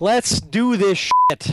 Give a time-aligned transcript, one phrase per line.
[0.00, 1.50] Let's do this shit.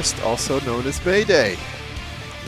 [0.00, 1.58] 1st, also known as May Day.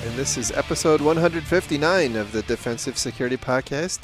[0.05, 4.01] And this is episode 159 of the Defensive Security Podcast.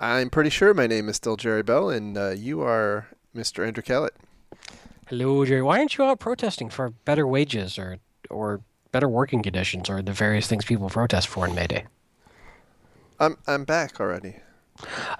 [0.00, 3.64] I'm pretty sure my name is still Jerry Bell, and uh, you are Mr.
[3.64, 4.16] Andrew Kellett.
[5.06, 5.62] Hello, Jerry.
[5.62, 7.98] Why aren't you out protesting for better wages or
[8.28, 11.84] or better working conditions or the various things people protest for in May Day?
[13.20, 14.34] I'm I'm back already.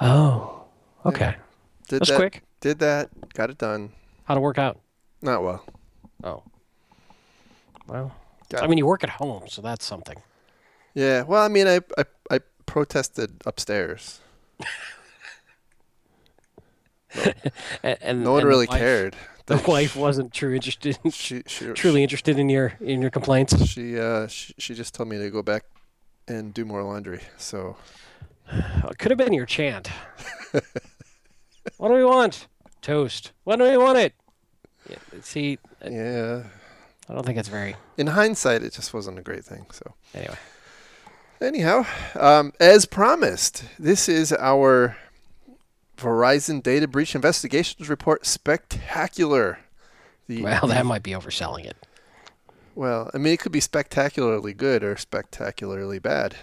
[0.00, 0.64] Oh,
[1.06, 1.36] okay.
[1.88, 2.42] Did That's that, quick.
[2.60, 3.92] Did that, got it done.
[4.24, 4.80] How'd it work out?
[5.22, 5.64] Not well.
[6.24, 6.42] Oh.
[7.88, 8.12] Well,
[8.60, 10.16] I mean, you work at home, so that's something.
[10.94, 14.20] Yeah, well, I mean, I I, I protested upstairs.
[17.82, 19.16] And, and No one and really wife- cared.
[19.46, 23.64] The wife wasn't true interested, in, She, she truly interested in your in your complaints.
[23.66, 25.64] She uh she, she just told me to go back
[26.28, 27.22] and do more laundry.
[27.38, 27.76] So
[28.52, 29.88] It could have been your chant.
[31.78, 32.46] what do we want?
[32.82, 33.32] Toast.
[33.44, 34.12] When do we want it?
[34.88, 36.42] Yeah, see, yeah,
[37.08, 37.74] I don't think it's very.
[37.96, 39.66] in hindsight, it just wasn't a great thing.
[39.72, 40.36] So Anyway,
[41.40, 44.96] anyhow, um, as promised, this is our
[45.96, 49.58] Verizon data breach investigations report spectacular.
[50.28, 51.76] The, well, that might be overselling it.
[52.74, 56.36] well, I mean, it could be spectacularly good or spectacularly bad.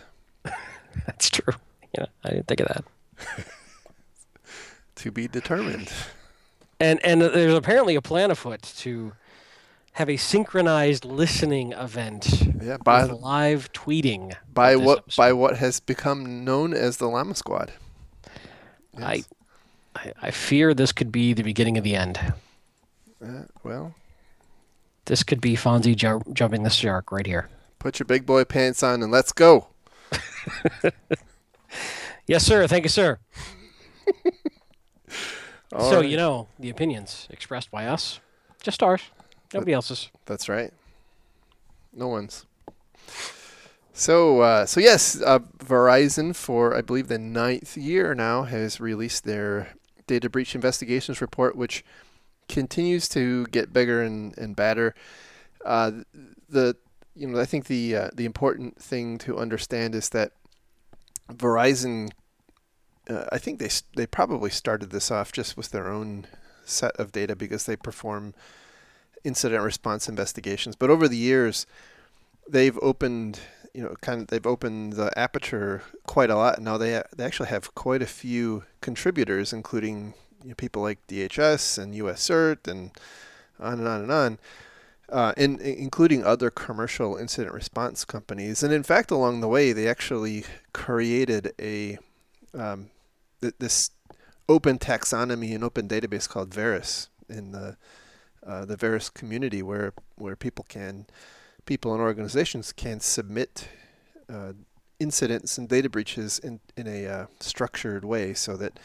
[1.05, 1.53] That's true.
[1.95, 3.45] Yeah, I didn't think of that.
[4.97, 5.91] To be determined.
[6.79, 9.11] And and there's apparently a plan afoot to
[9.95, 12.27] have a synchronized listening event
[12.61, 14.35] Yeah, by with live tweeting.
[14.53, 15.21] by what episode.
[15.21, 17.71] by what has become known as the Llama Squad.
[18.97, 19.23] I,
[19.95, 22.33] I I fear this could be the beginning of the end.
[23.25, 23.95] Uh, well,
[25.05, 27.49] This could be Fonzie ju- jumping the shark right here.
[27.79, 29.67] put your big boy pants on and let's go.
[32.27, 32.65] Yes, sir.
[32.67, 33.19] Thank you, sir.
[35.71, 36.09] So right.
[36.09, 38.21] you know the opinions expressed by us,
[38.63, 39.01] just ours,
[39.53, 40.09] nobody else's.
[40.25, 40.71] That's right.
[41.93, 42.45] No one's.
[43.93, 49.23] So, uh, so yes, uh, Verizon for I believe the ninth year now has released
[49.23, 49.69] their
[50.05, 51.85] data breach investigations report, which
[52.49, 54.93] continues to get bigger and, and badder.
[55.63, 55.91] Uh,
[56.49, 56.75] the
[57.15, 60.33] you know I think the uh, the important thing to understand is that
[61.31, 62.11] Verizon,
[63.09, 66.27] uh, I think they they probably started this off just with their own
[66.65, 68.33] set of data because they perform
[69.25, 70.75] incident response investigations.
[70.75, 71.65] But over the years,
[72.47, 73.39] they've opened,
[73.73, 76.61] you know, kind of they've opened the aperture quite a lot.
[76.61, 80.13] Now they they actually have quite a few contributors, including
[80.43, 82.91] you know, people like DHS and US CERT and
[83.59, 84.39] on and on and on.
[85.07, 89.71] Uh, and i- including other commercial incident response companies, and in fact, along the way,
[89.71, 90.43] they actually
[90.73, 91.99] created a
[92.55, 92.89] um,
[93.41, 93.91] th- this
[94.49, 97.77] open taxonomy and open database called VERIS in the
[98.45, 101.05] uh, the VERIS community, where where people can
[101.65, 103.67] people and organizations can submit
[104.29, 104.53] uh,
[104.99, 108.79] incidents and data breaches in in a uh, structured way, so that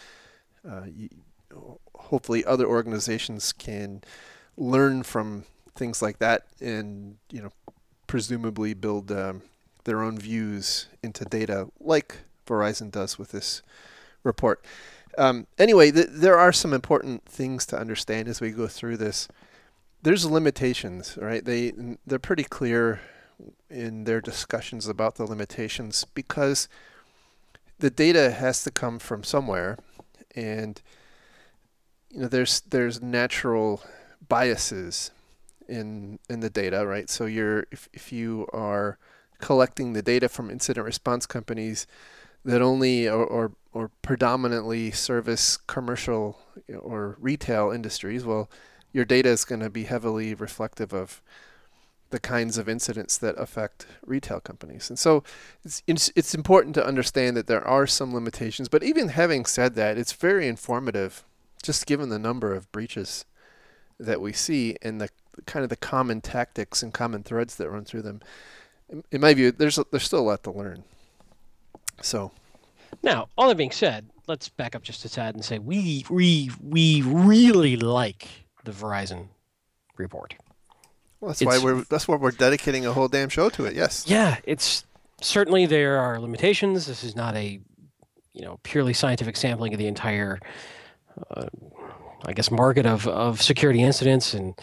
[0.69, 1.09] uh, you,
[1.95, 4.03] hopefully other organizations can
[4.57, 5.45] learn from
[5.75, 7.53] things like that, and you know
[8.07, 9.43] presumably build um,
[9.85, 13.63] their own views into data, like Verizon does with this
[14.25, 14.65] report.
[15.19, 19.29] Um, anyway, th- there are some important things to understand as we go through this.
[20.03, 21.45] There's limitations, right?
[21.45, 21.73] They
[22.07, 23.01] they're pretty clear
[23.69, 26.69] in their discussions about the limitations because
[27.79, 29.79] the data has to come from somewhere,
[30.35, 30.81] and
[32.11, 33.83] you know there's there's natural
[34.29, 35.11] biases
[35.69, 37.11] in in the data, right?
[37.11, 38.99] So you're if if you are
[39.41, 41.87] collecting the data from incident response companies
[42.45, 46.39] that only or, or, or predominantly service commercial
[46.79, 48.51] or retail industries, well,
[48.93, 51.23] your data is going to be heavily reflective of
[52.11, 54.91] the kinds of incidents that affect retail companies.
[54.91, 55.23] And so
[55.65, 58.69] it's, it's, it's important to understand that there are some limitations.
[58.69, 61.23] But even having said that, it's very informative,
[61.63, 63.25] just given the number of breaches
[63.99, 65.09] that we see and the
[65.47, 68.21] kind of the common tactics and common threads that run through them.
[68.89, 70.83] In, in my view, there's there's still a lot to learn.
[72.03, 72.33] So
[73.03, 76.51] Now, all that being said, let's back up just a tad and say we we
[76.61, 78.29] we really like
[78.65, 79.29] the Verizon
[79.97, 80.35] report.
[81.21, 83.75] Well, that's why we're that's why we're dedicating a whole damn show to it.
[83.75, 84.05] Yes.
[84.07, 84.85] Yeah, it's
[85.21, 86.87] certainly there are limitations.
[86.87, 87.61] This is not a
[88.33, 90.39] you know purely scientific sampling of the entire
[91.31, 91.47] uh,
[92.25, 94.55] I guess market of, of security incidents and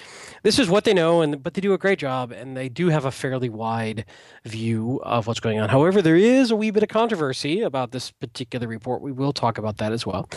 [0.44, 2.90] this is what they know and but they do a great job and they do
[2.90, 4.06] have a fairly wide
[4.46, 5.70] view of what's going on.
[5.70, 9.02] However, there is a wee bit of controversy about this particular report.
[9.02, 10.30] We will talk about that as well.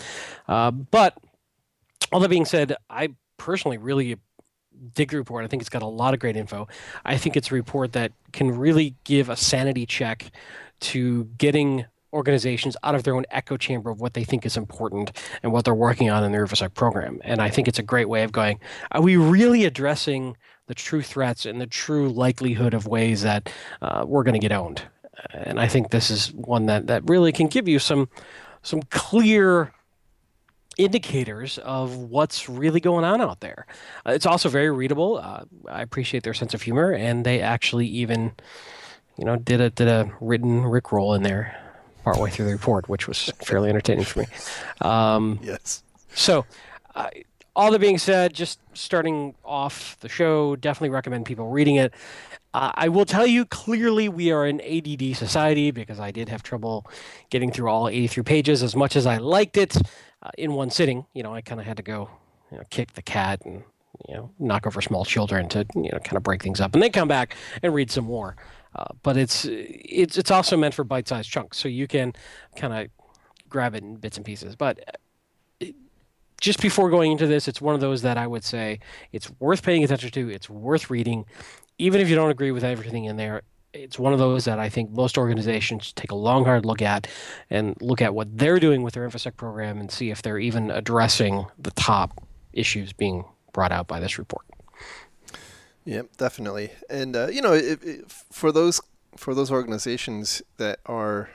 [0.48, 1.16] Uh, but
[2.12, 3.10] all that being said, I
[3.40, 4.18] personally really
[4.94, 5.44] dig the report.
[5.44, 6.68] I think it's got a lot of great info.
[7.06, 10.30] I think it's a report that can really give a sanity check
[10.80, 15.12] to getting organizations out of their own echo chamber of what they think is important
[15.42, 17.18] and what they're working on in their InfoSec program.
[17.24, 18.60] And I think it's a great way of going,
[18.92, 23.50] are we really addressing the true threats and the true likelihood of ways that
[23.80, 24.82] uh, we're going to get owned?
[25.32, 28.08] And I think this is one that, that really can give you some
[28.62, 29.72] some clear
[30.84, 33.66] indicators of what's really going on out there.
[34.06, 35.18] Uh, it's also very readable.
[35.18, 38.32] Uh, I appreciate their sense of humor, and they actually even,
[39.18, 41.56] you know, did a did a written rickroll in there
[42.02, 44.26] partway through the report, which was fairly entertaining for me.
[44.80, 45.82] Um, yes.
[46.14, 46.46] So,
[46.94, 47.10] uh,
[47.54, 51.92] all that being said, just starting off the show, definitely recommend people reading it.
[52.52, 56.42] Uh, I will tell you clearly we are an ADD society because I did have
[56.42, 56.86] trouble
[57.28, 59.76] getting through all 83 pages as much as I liked it
[60.22, 61.06] uh, in one sitting.
[61.14, 62.10] You know, I kind of had to go,
[62.50, 63.62] you know, kick the cat and
[64.08, 66.82] you know knock over small children to you know kind of break things up, and
[66.82, 68.36] then come back and read some more.
[68.74, 72.12] Uh, but it's it's it's also meant for bite-sized chunks, so you can
[72.56, 72.88] kind of
[73.48, 74.54] grab it in bits and pieces.
[74.54, 74.80] But
[75.60, 75.66] uh,
[76.40, 78.80] just before going into this, it's one of those that I would say
[79.12, 80.30] it's worth paying attention to.
[80.30, 81.26] It's worth reading,
[81.78, 83.42] even if you don't agree with everything in there.
[83.72, 87.06] It's one of those that I think most organizations take a long, hard look at
[87.48, 90.70] and look at what they're doing with their InfoSec program and see if they're even
[90.70, 92.20] addressing the top
[92.52, 94.44] issues being brought out by this report.
[95.84, 96.70] Yeah, definitely.
[96.88, 97.60] And uh, you know,
[98.08, 98.80] for those
[99.16, 101.30] for those organizations that are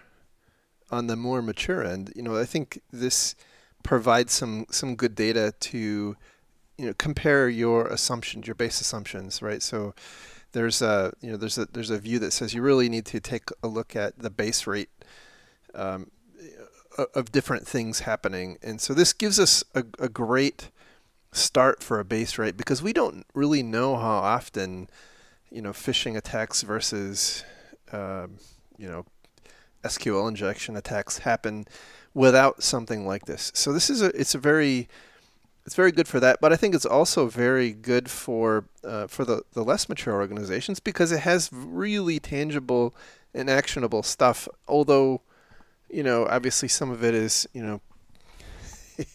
[0.91, 3.35] on the more mature end, you know, I think this
[3.83, 6.15] provides some some good data to
[6.77, 9.61] you know compare your assumptions, your base assumptions, right?
[9.61, 9.93] So
[10.55, 13.19] there's a you know there's a there's a view that says you really need to
[13.19, 14.89] take a look at the base rate
[15.75, 16.09] um,
[17.13, 20.71] of different things happening, and so this gives us a, a great
[21.33, 24.89] start for a base rate because we don't really know how often,
[25.51, 27.43] you know, phishing attacks versus,
[27.91, 28.37] um,
[28.77, 29.05] you know,
[29.83, 31.65] SQL injection attacks happen
[32.13, 33.51] without something like this.
[33.53, 34.87] So this is a it's a very
[35.65, 39.25] it's very good for that, but I think it's also very good for uh, for
[39.25, 42.95] the, the less mature organizations because it has really tangible
[43.33, 44.47] and actionable stuff.
[44.67, 45.21] Although,
[45.89, 47.81] you know, obviously some of it is you know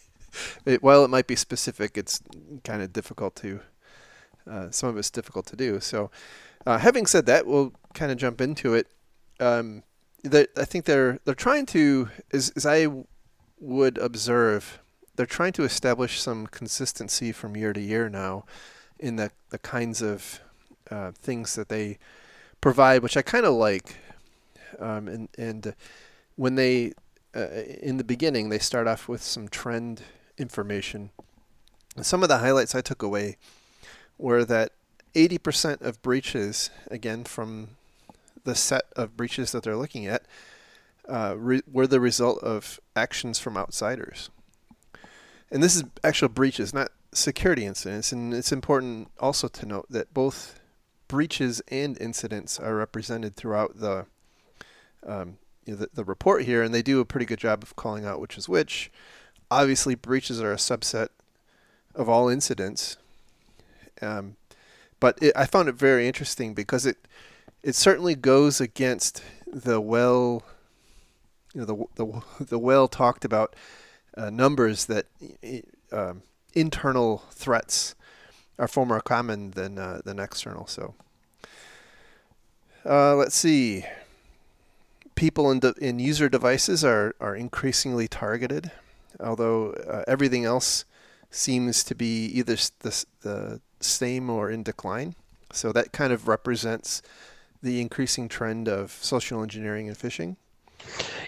[0.65, 2.21] it, while it might be specific, it's
[2.63, 3.61] kind of difficult to.
[4.49, 5.79] Uh, some of it's difficult to do.
[5.79, 6.09] So,
[6.65, 8.87] uh, having said that, we'll kind of jump into it.
[9.39, 9.83] Um,
[10.25, 12.87] I think they're they're trying to, as, as I
[13.59, 14.80] would observe,
[15.15, 18.45] they're trying to establish some consistency from year to year now
[18.99, 20.39] in the the kinds of
[20.89, 21.97] uh, things that they
[22.59, 23.97] provide, which I kind of like.
[24.79, 25.75] Um, and and
[26.35, 26.93] when they
[27.35, 27.47] uh,
[27.81, 30.03] in the beginning they start off with some trend
[30.37, 31.11] information.
[32.01, 33.37] Some of the highlights I took away
[34.17, 34.71] were that
[35.13, 37.69] 80% of breaches, again from
[38.43, 40.23] the set of breaches that they're looking at,
[41.07, 44.29] uh, re- were the result of actions from outsiders.
[45.51, 48.11] And this is actual breaches, not security incidents.
[48.11, 50.59] And it's important also to note that both
[51.07, 54.05] breaches and incidents are represented throughout the
[55.05, 57.75] um, you know, the, the report here, and they do a pretty good job of
[57.75, 58.91] calling out which is which
[59.49, 61.09] obviously breaches are a subset
[61.93, 62.97] of all incidents.
[64.01, 64.37] Um,
[64.99, 66.97] but it, I found it very interesting because it
[67.61, 70.43] it certainly goes against the well,
[71.53, 73.55] you know, the the, the well talked about
[74.17, 75.05] uh, numbers that
[75.91, 77.95] um, internal threats
[78.59, 80.67] are far more common than uh, than external.
[80.67, 80.93] So
[82.85, 83.85] uh, let's see.
[85.15, 88.71] People in, de- in user devices are, are increasingly targeted
[89.19, 90.85] although uh, everything else
[91.29, 95.15] seems to be either the, the same or in decline.
[95.51, 97.01] So that kind of represents
[97.61, 100.37] the increasing trend of social engineering and phishing.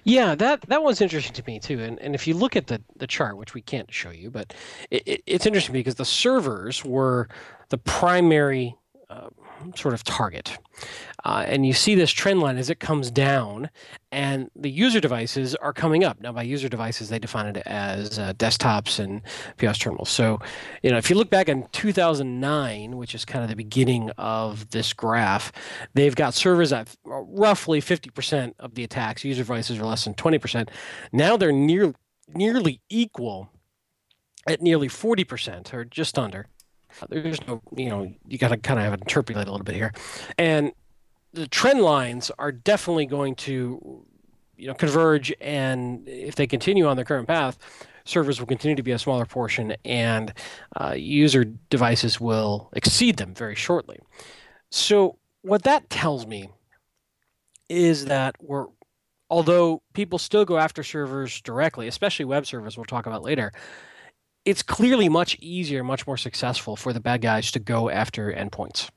[0.04, 1.80] Yeah, that that was interesting to me too.
[1.80, 4.54] And and if you look at the the chart, which we can't show you, but
[4.92, 7.30] it, it, it's interesting because the servers were
[7.70, 8.76] the primary
[9.10, 9.30] uh,
[9.76, 10.58] sort of target.
[11.26, 13.70] Uh, and you see this trend line as it comes down,
[14.12, 16.20] and the user devices are coming up.
[16.20, 19.22] Now, by user devices, they define it as uh, desktops and
[19.58, 20.10] POS terminals.
[20.10, 20.40] So,
[20.82, 24.70] you know, if you look back in 2009, which is kind of the beginning of
[24.72, 25.52] this graph,
[25.94, 29.24] they've got servers at roughly 50% of the attacks.
[29.24, 30.70] User devices are less than 20%.
[31.14, 31.94] Now they're near,
[32.28, 33.50] nearly equal
[34.48, 36.48] at nearly 40% or just under.
[37.10, 39.94] There's no, you know, you got to kind of have interpolate a little bit here.
[40.38, 40.72] And
[41.34, 44.06] the trend lines are definitely going to,
[44.58, 45.34] you know, converge.
[45.42, 47.58] And if they continue on their current path,
[48.06, 50.34] servers will continue to be a smaller portion and
[50.76, 54.00] uh, user devices will exceed them very shortly.
[54.70, 56.50] So, what that tells me
[57.70, 58.68] is that we're,
[59.30, 63.52] although people still go after servers directly, especially web servers, we'll talk about later,
[64.46, 68.90] it's clearly much easier, much more successful for the bad guys to go after endpoints.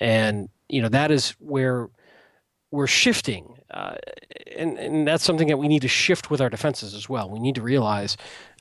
[0.00, 1.88] And you know that is where
[2.70, 3.94] we're shifting, uh,
[4.56, 7.30] and and that's something that we need to shift with our defenses as well.
[7.30, 8.16] We need to realize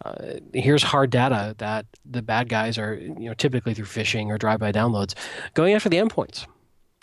[0.05, 4.37] uh, here's hard data that the bad guys are you know typically through phishing or
[4.37, 5.15] drive-by downloads
[5.55, 6.45] going after the endpoints,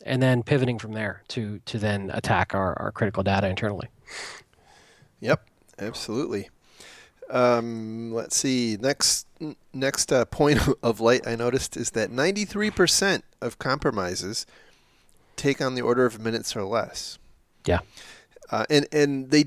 [0.06, 3.88] and then pivoting from there to to then attack our, our critical data internally.
[5.18, 5.44] Yep,
[5.80, 6.50] absolutely.
[7.30, 8.76] Um, let's see.
[8.80, 9.26] Next,
[9.72, 14.46] next uh, point of light I noticed is that 93% of compromises
[15.37, 17.18] take on the order of minutes or less.
[17.64, 17.80] Yeah.
[18.50, 19.44] Uh, and and they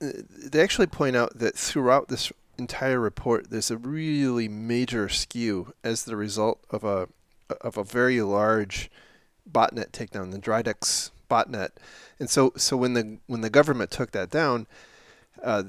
[0.00, 6.04] they actually point out that throughout this entire report, there's a really major skew as
[6.04, 7.08] the result of a
[7.60, 8.90] of a very large
[9.50, 11.70] botnet takedown, the Dridex botnet.
[12.18, 14.66] And so so when the when the government took that down,
[15.42, 15.64] uh,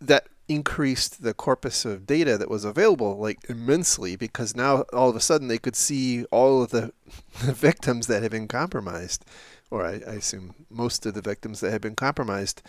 [0.00, 5.16] that increased the corpus of data that was available like immensely because now all of
[5.16, 6.92] a sudden they could see all of the,
[7.44, 9.24] the victims that had been compromised
[9.70, 12.62] or I, I, assume most of the victims that had been compromised.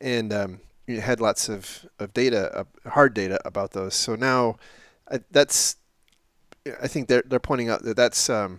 [0.00, 3.94] And um, you had lots of, of data uh, hard data about those.
[3.94, 4.56] So now
[5.10, 5.76] I, that's
[6.82, 8.58] I think they're, they're pointing out that that's um,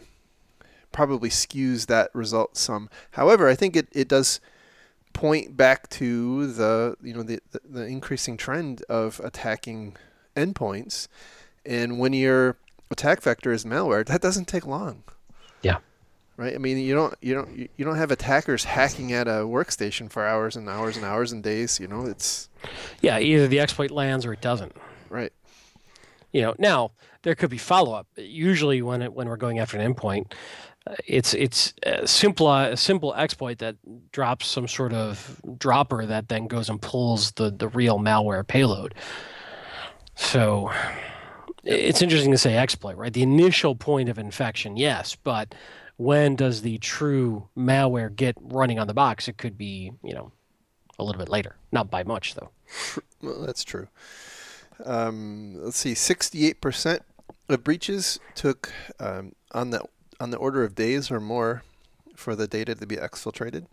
[0.91, 2.89] probably skews that result some.
[3.11, 4.39] However I think it, it does
[5.17, 9.97] point back to the you know the, the, the increasing trend of attacking
[10.36, 11.07] endpoints,
[11.65, 12.57] and when your
[12.91, 15.03] attack vector is malware, that doesn't take long.
[15.63, 15.77] Yeah.
[16.38, 16.53] Right.
[16.53, 20.24] I mean, you don't you don't you don't have attackers hacking at a workstation for
[20.24, 21.79] hours and hours and hours and days.
[21.79, 22.47] You know, it's.
[23.01, 24.75] Yeah, either the exploit lands or it doesn't.
[25.09, 25.33] Right.
[26.31, 26.91] You know, now
[27.24, 28.05] there could be follow up.
[28.17, 30.33] Usually, when it, when we're going after an endpoint,
[31.06, 33.75] it's it's a simple a simple exploit that
[34.12, 38.94] drops some sort of dropper that then goes and pulls the the real malware payload.
[40.15, 40.72] So
[41.63, 43.13] it's interesting to say exploit, right?
[43.13, 45.53] The initial point of infection, yes, but
[45.98, 49.27] when does the true malware get running on the box?
[49.27, 50.32] It could be, you know,
[50.98, 51.56] a little bit later.
[51.72, 52.50] Not by much, though.
[53.20, 53.88] Well, that's true.
[54.86, 57.00] Um, let's see, 68%
[57.50, 59.82] of breaches took um, on the
[60.19, 61.63] on the order of days or more
[62.15, 63.65] for the data to be exfiltrated,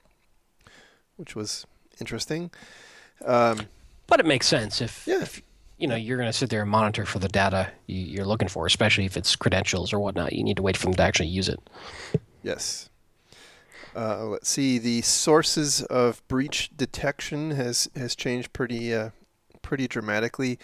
[1.16, 1.66] which was
[2.00, 2.50] interesting.
[3.24, 3.62] Um,
[4.06, 5.22] but it makes sense if, yeah.
[5.22, 5.42] if
[5.78, 8.66] you know you're going to sit there and monitor for the data you're looking for,
[8.66, 10.32] especially if it's credentials or whatnot.
[10.32, 11.60] You need to wait for them to actually use it.
[12.42, 12.90] Yes.
[13.96, 14.78] Uh, let's see.
[14.78, 19.10] The sources of breach detection has has changed pretty uh,
[19.62, 20.58] pretty dramatically.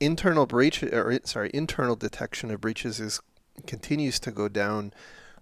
[0.00, 3.20] Internal breach, or sorry, internal detection of breaches is
[3.66, 4.92] continues to go down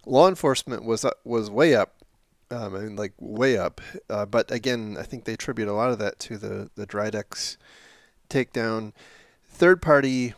[0.06, 1.94] law enforcement was uh, was way up.
[2.50, 3.80] Um, I mean, like way up.
[4.08, 7.56] Uh, but again, I think they attribute a lot of that to the the Dridex
[8.28, 8.92] takedown.
[9.48, 10.34] Third party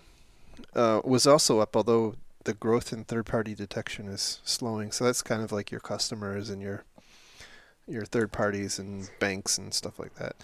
[0.74, 4.90] uh, was also up, although the growth in third party detection is slowing.
[4.90, 6.84] So that's kind of like your customers and your
[7.86, 10.36] your third parties and banks and stuff like that.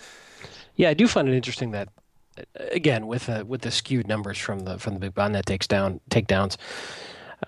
[0.76, 1.88] Yeah, I do find it interesting that
[2.54, 6.00] again with uh, with the skewed numbers from the from the big botnet takes down
[6.10, 6.56] takedowns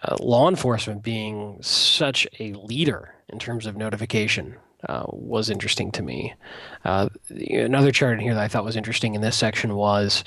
[0.02, 4.56] uh, law enforcement being such a leader in terms of notification
[4.88, 6.34] uh, was interesting to me.
[6.84, 7.08] Uh,
[7.50, 10.24] another chart in here that I thought was interesting in this section was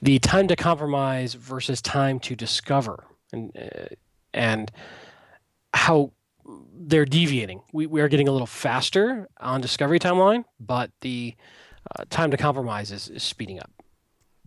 [0.00, 3.94] the time to compromise versus time to discover, and uh,
[4.32, 4.70] and
[5.74, 6.12] how
[6.80, 7.62] they're deviating.
[7.72, 11.34] We we are getting a little faster on discovery timeline, but the
[11.96, 13.70] uh, time to compromise is, is speeding up.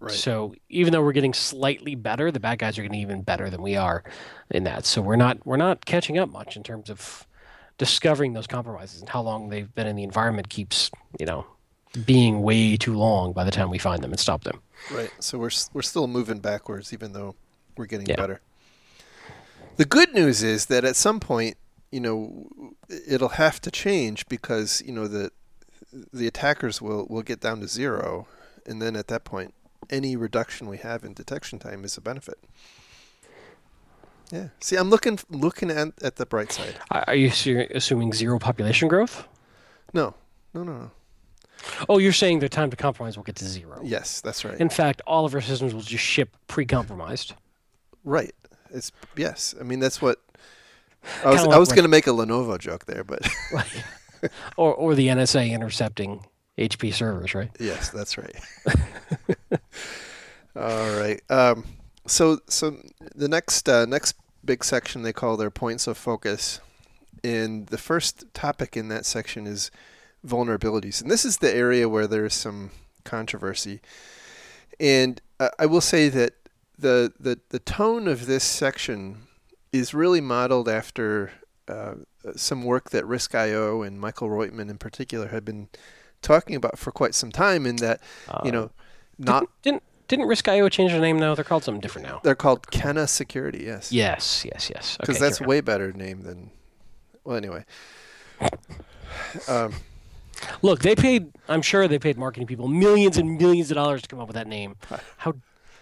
[0.02, 0.12] Right.
[0.16, 3.62] So even though we're getting slightly better, the bad guys are getting even better than
[3.62, 4.04] we are
[4.50, 4.86] in that.
[4.86, 7.28] So we're not we're not catching up much in terms of
[7.78, 11.46] discovering those compromises and how long they've been in the environment keeps you know
[12.06, 14.60] being way too long by the time we find them and stop them.
[14.92, 15.12] Right.
[15.20, 17.36] So we're we're still moving backwards, even though
[17.78, 18.16] we're getting Yeah.
[18.16, 18.42] better.
[19.78, 21.58] The good news is that at some point,
[21.92, 22.48] you know,
[23.08, 25.32] it'll have to change because you know the
[26.12, 28.28] the attackers will will get down to zero,
[28.66, 29.54] and then at that point,
[29.92, 32.40] any reduction we have in detection time is a benefit.
[34.32, 34.48] Yeah.
[34.62, 36.76] See, I'm looking looking at at the bright side.
[36.90, 37.28] Are you
[37.76, 39.28] assuming zero population growth?
[39.94, 40.14] No,
[40.54, 40.92] no, no, no.
[41.90, 43.82] Oh, you're saying the time to compromise will get to zero.
[43.84, 44.60] Yes, that's right.
[44.60, 47.34] In fact, all of our systems will just ship pre-compromised.
[48.04, 48.34] right.
[48.74, 49.54] It's yes.
[49.60, 50.20] I mean that's what
[51.26, 51.42] I was.
[51.42, 53.28] Kinda I was like- going to make a Lenovo joke there, but
[54.56, 56.26] or or the NSA intercepting
[56.58, 57.50] HP servers, right?
[57.60, 58.34] yes, that's right.
[60.56, 61.22] All right.
[61.30, 61.66] Um,
[62.08, 62.78] so so
[63.16, 66.60] the next uh, next big section they call their points of focus,
[67.24, 69.72] and the first topic in that section is
[70.26, 72.72] vulnerabilities, and this is the area where there's some
[73.04, 73.82] controversy.
[74.80, 76.34] And uh, I will say that
[76.78, 79.28] the, the the tone of this section
[79.72, 81.32] is really modeled after
[81.68, 81.96] uh,
[82.36, 85.70] some work that Risk.io and Michael Roytman in particular had been
[86.22, 87.66] talking about for quite some time.
[87.66, 88.02] In that,
[88.44, 88.72] you Uh, know,
[89.18, 89.84] not didn't didn't
[90.20, 91.34] Risk.io change their name now?
[91.36, 92.20] They're called something different now.
[92.24, 94.98] they're called Kenna Security, yes, Yes, yes, yes.
[95.00, 95.48] because Okay, that's on.
[95.48, 96.52] way better name than.
[97.24, 97.64] Well, anyway.
[99.48, 99.74] Um,
[100.64, 101.32] Look, they paid.
[101.48, 104.36] I'm sure they paid marketing people millions and millions of dollars to come up with
[104.36, 104.76] that name.
[105.18, 105.34] How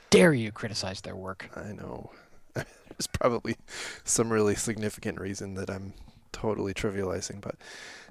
[0.10, 1.50] dare you criticize their work?
[1.56, 2.12] I know.
[2.54, 3.56] There's probably
[4.04, 5.94] some really significant reason that I'm
[6.34, 7.56] totally trivializing, but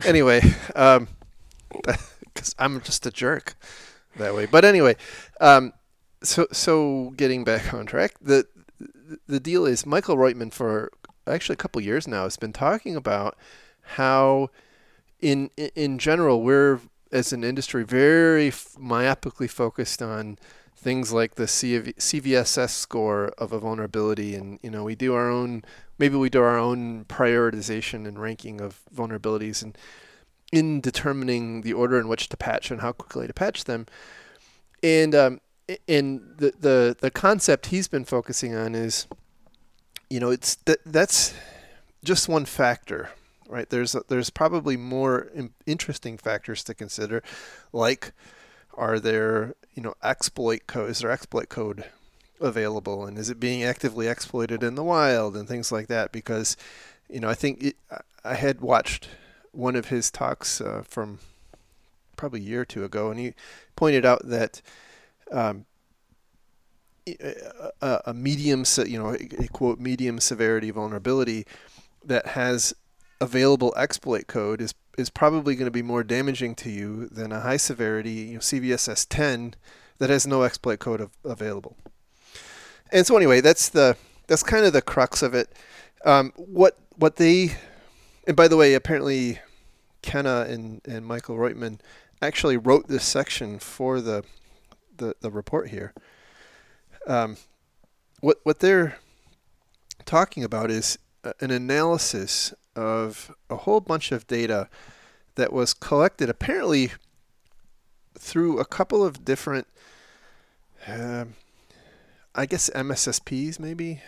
[0.06, 0.40] anyway,
[0.74, 1.08] um,
[2.24, 3.54] because I'm just a jerk
[4.16, 4.46] that way.
[4.46, 4.96] But anyway,
[5.42, 5.74] um,
[6.22, 8.46] so so getting back on track, the
[9.26, 10.90] the deal is Michael Roytman for
[11.26, 13.36] actually a couple years now has been talking about
[13.82, 14.50] how
[15.20, 20.38] in in general we're as an industry very myopically focused on
[20.76, 25.30] things like the CV, CVSS score of a vulnerability, and you know we do our
[25.30, 25.64] own
[25.98, 29.76] maybe we do our own prioritization and ranking of vulnerabilities, and
[30.52, 33.86] in determining the order in which to patch and how quickly to patch them,
[34.82, 35.40] and um,
[35.88, 39.06] and the the the concept he's been focusing on is,
[40.10, 41.34] you know, it's that that's
[42.04, 43.10] just one factor.
[43.48, 45.28] Right, there's there's probably more
[45.66, 47.22] interesting factors to consider,
[47.72, 48.12] like
[48.74, 51.84] are there you know exploit code is there exploit code
[52.40, 56.56] available and is it being actively exploited in the wild and things like that because
[57.08, 57.76] you know i think it,
[58.24, 59.08] I- had watched
[59.52, 61.18] one of his talks uh, from
[62.16, 63.34] probably a year or two ago and he
[63.76, 64.60] pointed out that
[65.32, 65.64] um,
[67.06, 71.46] a, a- medium you know a, a quote medium severity vulnerability
[72.04, 72.74] that has
[73.20, 77.40] available exploit code is is probably going to be more damaging to you than a
[77.40, 79.54] high severity you know, CVSS 10
[79.98, 81.76] that has no exploit code av- available.
[82.90, 85.52] And so anyway, that's the that's kind of the crux of it.
[86.04, 87.56] Um, what what they
[88.26, 89.38] and by the way, apparently
[90.02, 91.80] Kenna and, and Michael Roytman
[92.20, 94.24] actually wrote this section for the
[94.98, 95.94] the, the report here.
[97.06, 97.36] Um,
[98.20, 98.98] what what they're
[100.04, 100.98] talking about is
[101.40, 104.68] an analysis of a whole bunch of data
[105.34, 106.92] that was collected apparently
[108.18, 109.66] through a couple of different
[110.86, 111.34] um,
[112.34, 114.00] I guess MSSPs maybe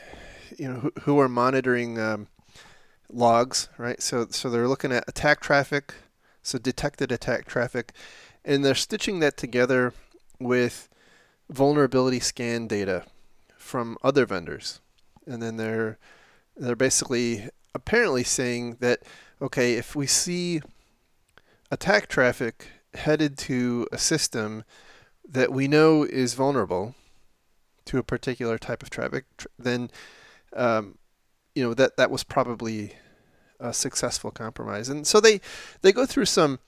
[0.57, 2.29] you know who, who are monitoring um,
[3.13, 5.95] logs right so so they're looking at attack traffic
[6.43, 7.93] so detected attack traffic
[8.45, 9.93] and they're stitching that together
[10.41, 10.89] with
[11.49, 13.05] vulnerability scan data
[13.57, 14.81] from other vendors.
[15.27, 15.99] And then they're
[16.57, 19.01] they're basically apparently saying that
[19.41, 20.61] okay if we see
[21.71, 24.65] attack traffic headed to a system
[25.27, 26.97] that we know is vulnerable
[27.85, 29.25] to a particular type of traffic
[29.57, 29.89] then
[30.57, 30.99] um,
[31.55, 32.95] you know that that was probably
[33.61, 34.89] a successful compromise.
[34.89, 35.41] And so they
[35.83, 36.59] they go through some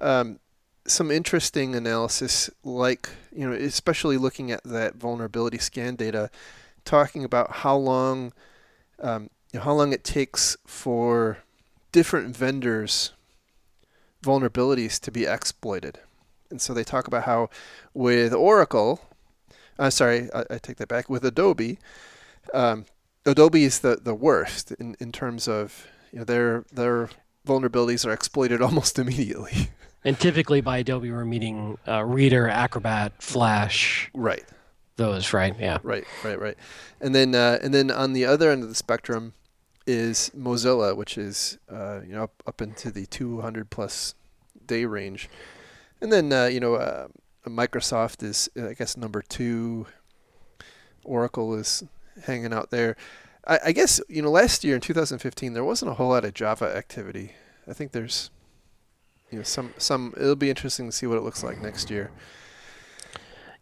[0.00, 0.40] um,
[0.86, 6.30] some interesting analysis like you know especially looking at that vulnerability scan data
[6.84, 8.32] talking about how long
[9.00, 11.38] um, you know, how long it takes for
[11.92, 13.12] different vendors
[14.22, 15.98] vulnerabilities to be exploited.
[16.50, 17.50] And so they talk about how
[17.92, 19.00] with oracle
[19.78, 21.78] uh, sorry I, I take that back with adobe
[22.52, 22.84] um,
[23.26, 27.08] adobe is the, the worst in, in terms of you know their their
[27.46, 29.70] vulnerabilities are exploited almost immediately
[30.04, 34.44] And typically by Adobe, we're meeting uh, Reader, Acrobat, Flash, right
[34.96, 35.54] those, right?
[35.58, 35.78] Yeah.
[35.82, 36.56] Right, right, right.
[37.00, 39.34] And then uh, and then on the other end of the spectrum
[39.86, 44.14] is Mozilla, which is uh, you know up, up into the 200 plus
[44.66, 45.28] day range.
[46.00, 47.08] And then uh, you know uh,
[47.46, 49.86] Microsoft is I guess number two.
[51.04, 51.84] Oracle is
[52.24, 52.96] hanging out there.
[53.46, 56.32] I, I guess you know last year in 2015 there wasn't a whole lot of
[56.34, 57.32] Java activity.
[57.68, 58.30] I think there's
[59.34, 60.14] you know some some.
[60.16, 62.12] It'll be interesting to see what it looks like next year.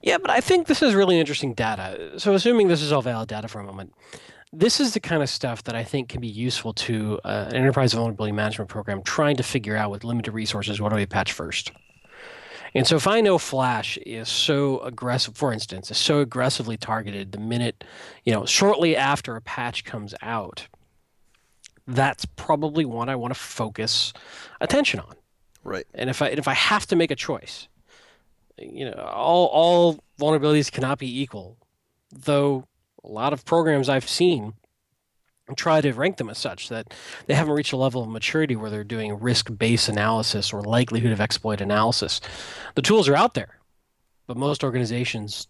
[0.02, 2.18] Yeah, but I think this is really interesting data.
[2.18, 3.94] So, assuming this is all valid data for a moment,
[4.52, 7.56] this is the kind of stuff that I think can be useful to uh, an
[7.56, 11.32] enterprise vulnerability management program trying to figure out with limited resources what do we patch
[11.32, 11.72] first.
[12.74, 17.32] And so, if I know Flash is so aggressive, for instance, is so aggressively targeted
[17.32, 17.82] the minute,
[18.24, 20.68] you know, shortly after a patch comes out,
[21.86, 24.12] that's probably one I want to focus
[24.60, 25.14] attention on.
[25.64, 25.86] Right.
[25.94, 27.68] And if I if I have to make a choice,
[28.58, 31.56] you know, all all vulnerabilities cannot be equal.
[32.10, 32.66] Though
[33.04, 34.54] a lot of programs I've seen
[35.56, 36.94] try to rank them as such that
[37.26, 41.20] they haven't reached a level of maturity where they're doing risk-based analysis or likelihood of
[41.20, 42.20] exploit analysis.
[42.74, 43.58] The tools are out there,
[44.26, 45.48] but most organizations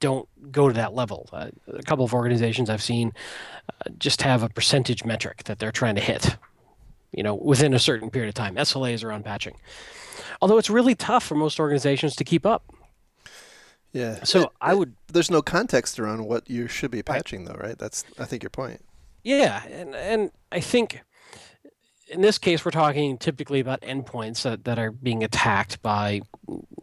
[0.00, 1.28] don't go to that level.
[1.32, 3.12] Uh, a couple of organizations I've seen
[3.68, 6.36] uh, just have a percentage metric that they're trying to hit,
[7.16, 8.56] you know, within a certain period of time.
[8.56, 9.56] SLAs around patching.
[10.42, 12.64] Although it's really tough for most organizations to keep up.
[13.92, 14.22] Yeah.
[14.24, 17.54] So It- I it- would There's no context around what you should be patching, though,
[17.54, 17.78] right?
[17.78, 18.84] That's I think your point.
[19.22, 21.00] Yeah, and and I think
[22.08, 26.20] in this case we're talking typically about endpoints that, that are being attacked by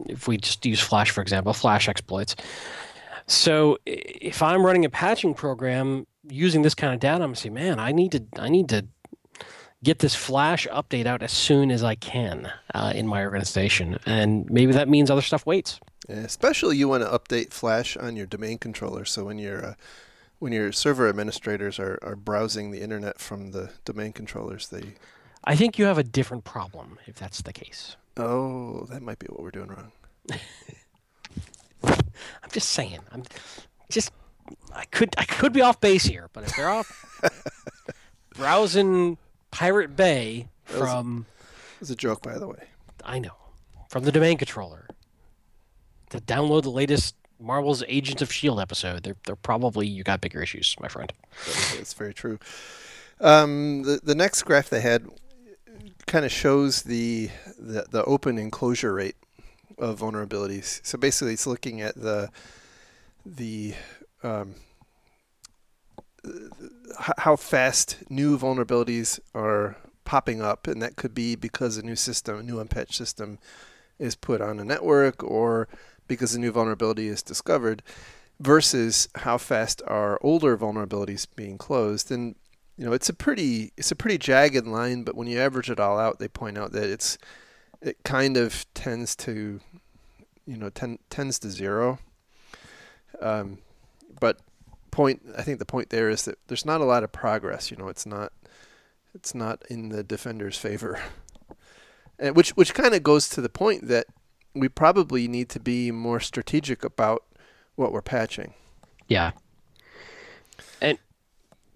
[0.08, 2.34] if we just use Flash for example, Flash exploits.
[3.28, 7.78] So if I'm running a patching program using this kind of data, I'm say, man,
[7.78, 8.86] I need to I need to
[9.84, 14.48] get this Flash update out as soon as I can uh, in my organization, and
[14.50, 15.80] maybe that means other stuff waits.
[16.08, 19.04] Yeah, especially you want to update Flash on your domain controller.
[19.04, 19.74] So when your uh,
[20.38, 24.94] when your server administrators are, are browsing the internet from the domain controllers, they
[25.44, 27.96] I think you have a different problem if that's the case.
[28.16, 29.92] oh that might be what we're doing wrong.
[31.84, 33.00] I'm just saying.
[33.12, 33.24] I'm
[33.90, 34.12] just
[34.74, 36.90] I could I could be off base here, but if they're off
[38.34, 39.18] browsing
[39.52, 41.26] Pirate Bay from
[41.80, 42.64] It's a joke, by the way.
[43.04, 43.36] I know
[43.88, 44.88] from the domain controller
[46.10, 50.42] to download the latest Marvel's Agents of Shield episode, they're they're probably you got bigger
[50.42, 51.12] issues, my friend.
[51.76, 52.38] That's, very true.
[53.20, 55.06] Um, the the next graph they had
[56.06, 59.16] kind of shows the, the the open enclosure rate
[59.78, 60.80] of vulnerabilities.
[60.84, 62.30] So basically, it's looking at the
[63.26, 63.74] the
[64.22, 64.54] um,
[67.18, 72.38] how fast new vulnerabilities are popping up, and that could be because a new system,
[72.38, 73.38] a new unpatched system,
[73.98, 75.68] is put on a network, or
[76.08, 77.82] because a new vulnerability is discovered,
[78.40, 82.10] versus how fast are older vulnerabilities being closed.
[82.10, 82.34] And
[82.76, 85.80] you know, it's a pretty it's a pretty jagged line, but when you average it
[85.80, 87.18] all out, they point out that it's
[87.80, 89.60] it kind of tends to
[90.46, 91.98] you know ten, tends to zero.
[93.20, 93.58] Um,
[94.20, 94.38] but
[94.92, 97.72] point I think the point there is that there's not a lot of progress.
[97.72, 98.32] You know, it's not
[99.12, 101.00] it's not in the defender's favor,
[102.20, 104.06] and which which kind of goes to the point that
[104.54, 107.24] we probably need to be more strategic about
[107.74, 108.54] what we're patching.
[109.08, 109.32] Yeah.
[110.80, 110.98] And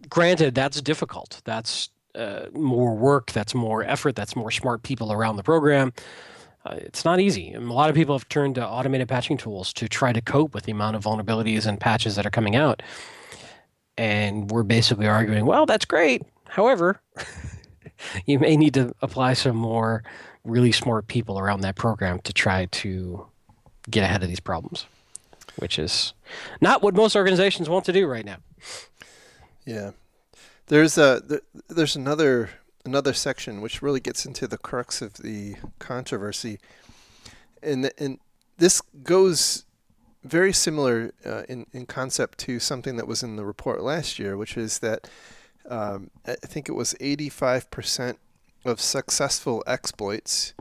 [0.09, 1.41] granted, that's difficult.
[1.45, 3.33] That's uh, more work.
[3.33, 4.15] That's more effort.
[4.15, 5.93] That's more smart people around the program.
[6.67, 7.51] Uh, it's not easy.
[7.51, 10.53] And a lot of people have turned to automated patching tools to try to cope
[10.53, 12.83] with the amount of vulnerabilities and patches that are coming out.
[13.97, 16.23] And we're basically arguing, well, that's great.
[16.49, 17.01] However,
[18.27, 20.03] you may need to apply some more
[20.45, 23.27] really smart people around that program to try to
[23.89, 24.87] get ahead of these problems,
[25.57, 26.15] which is
[26.61, 28.39] not what most organizations want to do right now.
[29.65, 29.93] Yeah,
[30.67, 32.51] there's a there, there's another
[32.87, 36.59] another section which really gets into the crux of the controversy,
[37.63, 38.19] and and
[38.59, 39.65] this goes
[40.25, 44.37] very similar uh, in in concept to something that was in the report last year,
[44.37, 45.11] which is that
[45.69, 48.19] um, I think it was 85 percent
[48.65, 50.55] of successful exploits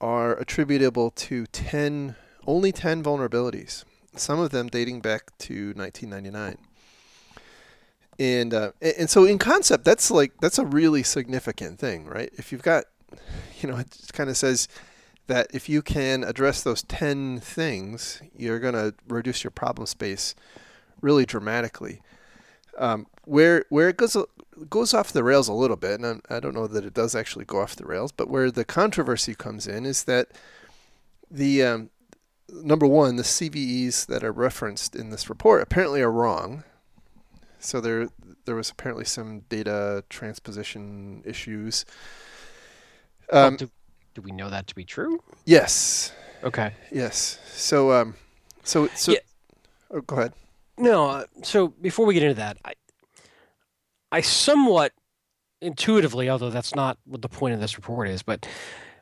[0.00, 6.65] are attributable to 10 only 10 vulnerabilities, some of them dating back to 1999
[8.18, 12.30] and uh, and so in concept that's like that's a really significant thing right?
[12.34, 12.84] If you've got
[13.60, 14.68] you know it kind of says
[15.26, 20.34] that if you can address those 10 things you're going to reduce your problem space
[21.00, 22.00] really dramatically.
[22.78, 24.16] Um, where where it goes
[24.68, 27.14] goes off the rails a little bit and I'm, I don't know that it does
[27.14, 30.28] actually go off the rails but where the controversy comes in is that
[31.30, 31.90] the um,
[32.48, 36.64] number one the CVEs that are referenced in this report apparently are wrong
[37.66, 38.08] so there
[38.44, 41.84] there was apparently some data transposition issues.
[43.32, 43.70] Well, Um, do,
[44.14, 45.20] do we know that to be true?
[45.44, 46.12] yes,
[46.44, 46.72] Okay.
[46.92, 47.38] yes.
[47.52, 48.14] So um,
[48.62, 49.12] so so.
[49.12, 49.18] Yeah.
[49.90, 50.32] Oh, go ahead.
[50.78, 52.74] No, uh, so before we get into that, I,
[54.12, 54.92] I somewhat
[55.62, 58.46] intuitively, although that's not what the point of this report is, but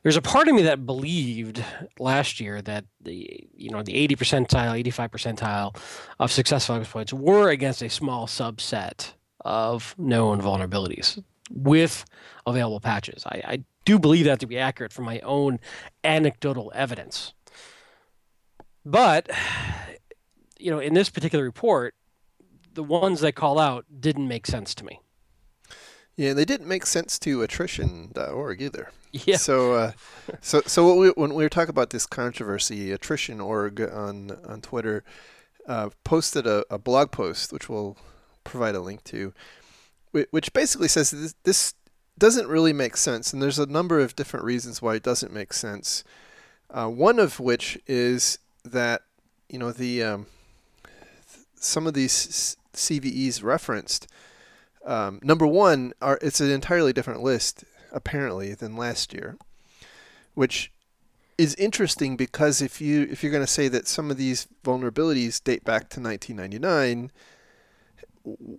[0.05, 1.65] there's a part of me that believed
[1.99, 5.77] last year that the you know the 80 percentile, 85 percentile
[6.21, 12.05] of successful exploits were against a small subset of known vulnerabilities with
[12.47, 13.25] available patches.
[13.27, 15.59] I, I do believe that to be accurate from my own
[16.05, 17.33] anecdotal evidence.
[18.85, 19.31] But
[20.59, 21.95] you know, in this particular report,
[22.75, 25.01] the ones they call out didn't make sense to me.
[26.17, 28.91] Yeah, they didn't make sense to attrition.org either.
[29.13, 29.37] Yeah.
[29.37, 29.93] So, uh,
[30.41, 35.05] so, so we, when we were talking about this controversy, attrition.org on on Twitter
[35.67, 37.97] uh, posted a, a, blog post, which we'll
[38.45, 39.33] provide a link to,
[40.13, 41.75] which basically says this, this,
[42.17, 45.53] doesn't really make sense, and there's a number of different reasons why it doesn't make
[45.53, 46.05] sense.
[46.71, 49.03] Uh, one of which is that
[49.49, 50.27] you know the um,
[51.57, 54.07] some of these CVEs referenced.
[54.85, 59.37] Um, number one, are it's an entirely different list apparently than last year,
[60.35, 60.71] which
[61.39, 65.43] is interesting because if you if you're going to say that some of these vulnerabilities
[65.43, 67.11] date back to 1999,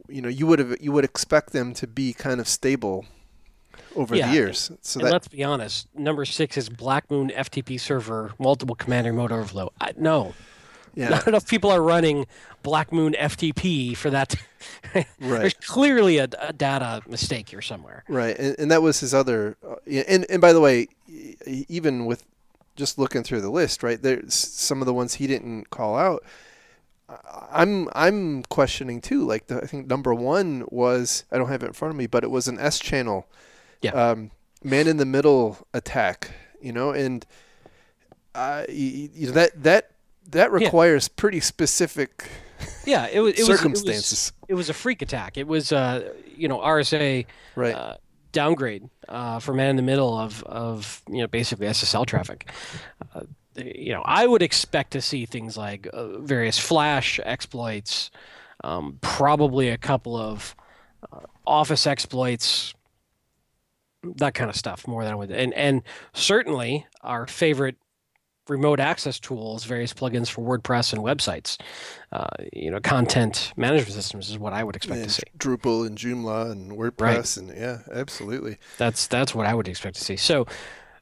[0.09, 3.05] you know you would have you would expect them to be kind of stable
[3.95, 4.71] over yeah, the years.
[4.81, 9.31] So that, let's be honest, number six is Black Moon FTP server multiple command remote
[9.31, 9.71] overflow.
[9.79, 10.33] I, no,
[10.95, 11.09] yeah.
[11.09, 12.25] Not enough people are running
[12.63, 14.35] Black Moon FTP for that.
[14.93, 15.05] right.
[15.19, 18.03] There's clearly a, a, data mistake here somewhere.
[18.07, 19.57] Right, and, and that was his other.
[19.65, 20.87] Uh, and and by the way,
[21.45, 22.25] even with
[22.75, 26.23] just looking through the list, right there's some of the ones he didn't call out.
[27.51, 29.25] I'm I'm questioning too.
[29.25, 32.07] Like the, I think number one was I don't have it in front of me,
[32.07, 33.27] but it was an Schannel,
[33.81, 34.31] yeah, um,
[34.63, 36.31] man in the middle attack.
[36.61, 37.25] You know, and
[38.33, 39.91] uh, you, you know that that
[40.29, 41.13] that requires yeah.
[41.15, 42.29] pretty specific
[42.85, 45.37] yeah it was it circumstances was, it was, it was a freak attack.
[45.37, 47.75] It was uh you know rsa right.
[47.75, 47.97] uh,
[48.31, 52.49] downgrade uh, for man in the middle of of you know basically ssl traffic.
[53.13, 53.21] Uh,
[53.55, 58.11] you know i would expect to see things like uh, various flash exploits
[58.63, 60.55] um, probably a couple of
[61.11, 62.73] uh, office exploits
[64.17, 65.81] that kind of stuff more than I would and and
[66.13, 67.77] certainly our favorite
[68.47, 71.59] remote access tools, various plugins for WordPress and websites.
[72.11, 75.23] Uh, you know, content management systems is what I would expect yeah, to see.
[75.37, 77.37] Drupal and Joomla and WordPress right.
[77.37, 78.57] and yeah, absolutely.
[78.77, 80.15] That's that's what I would expect to see.
[80.15, 80.45] So,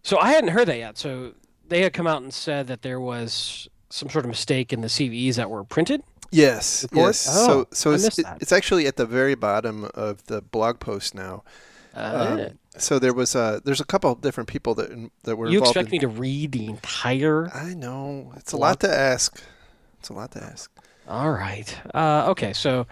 [0.02, 0.98] so I hadn't heard that yet.
[0.98, 1.34] So
[1.68, 4.88] they had come out and said that there was some sort of mistake in the
[4.88, 6.04] CVEs that were printed.
[6.32, 6.86] Yes.
[6.92, 7.28] Yes.
[7.30, 11.44] Oh, so so it's, it's actually at the very bottom of the blog post now.
[11.96, 15.48] Uh, um, so there was a there's a couple of different people that that were.
[15.48, 17.50] You involved expect in, me to read the entire?
[17.54, 19.42] I know it's a lot to ask.
[20.00, 20.72] It's a lot to ask.
[21.08, 21.80] All right.
[21.94, 22.54] Uh, okay.
[22.54, 22.88] So,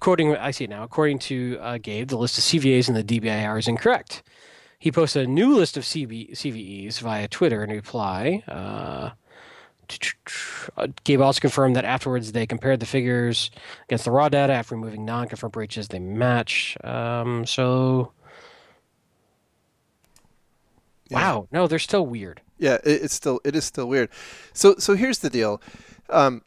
[0.00, 0.82] quoting, I see it now.
[0.82, 4.22] According to uh, Gabe, the list of CVAs in the DBIR is incorrect.
[4.78, 8.42] He posted a new list of CB, CVEs via Twitter in reply.
[8.48, 9.10] Uh,
[11.04, 13.50] Gabe also confirmed that afterwards they compared the figures
[13.84, 15.88] against the raw data after removing non-confirmed breaches.
[15.88, 16.76] They match.
[16.82, 18.12] Um, so.
[21.10, 22.40] Wow, no, they're still weird.
[22.58, 24.10] Yeah, it, it's still it is still weird.
[24.52, 25.60] So so here's the deal.
[26.08, 26.42] Um,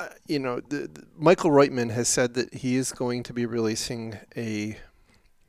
[0.00, 3.46] uh, you know, the, the, Michael Roytman has said that he is going to be
[3.46, 4.78] releasing a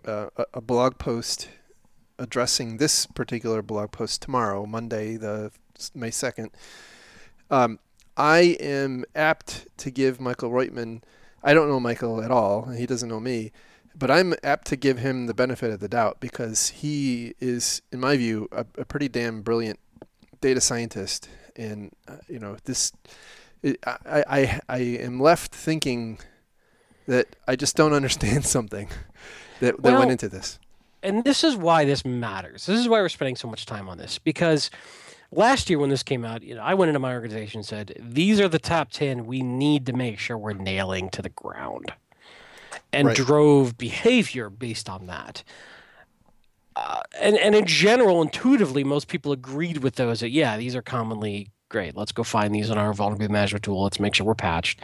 [0.05, 1.49] uh, a blog post
[2.17, 5.51] addressing this particular blog post tomorrow, Monday, the
[5.95, 6.51] May second.
[7.49, 7.79] Um,
[8.17, 11.01] I am apt to give Michael Roytman.
[11.41, 12.65] I don't know Michael at all.
[12.65, 13.51] He doesn't know me
[13.99, 17.99] but I'm apt to give him the benefit of the doubt because he is, in
[17.99, 19.79] my view, a, a pretty damn brilliant
[20.39, 21.29] data scientist.
[21.57, 22.93] And uh, you know, this,
[23.61, 26.19] it, I, I, I am left thinking
[27.07, 28.87] that I just don't understand something
[29.59, 30.59] that, that well, went into this.
[31.03, 32.65] And this is why this matters.
[32.65, 34.69] This is why we're spending so much time on this because
[35.31, 37.93] last year when this came out, you know, I went into my organization and said,
[37.99, 41.93] "These are the top ten we need to make sure we're nailing to the ground."
[42.91, 43.15] And right.
[43.15, 45.43] drove behavior based on that.
[46.75, 50.81] Uh, and and in general, intuitively, most people agreed with those that yeah, these are
[50.81, 51.95] commonly great.
[51.95, 53.83] Let's go find these in our vulnerability management tool.
[53.83, 54.81] Let's make sure we're patched.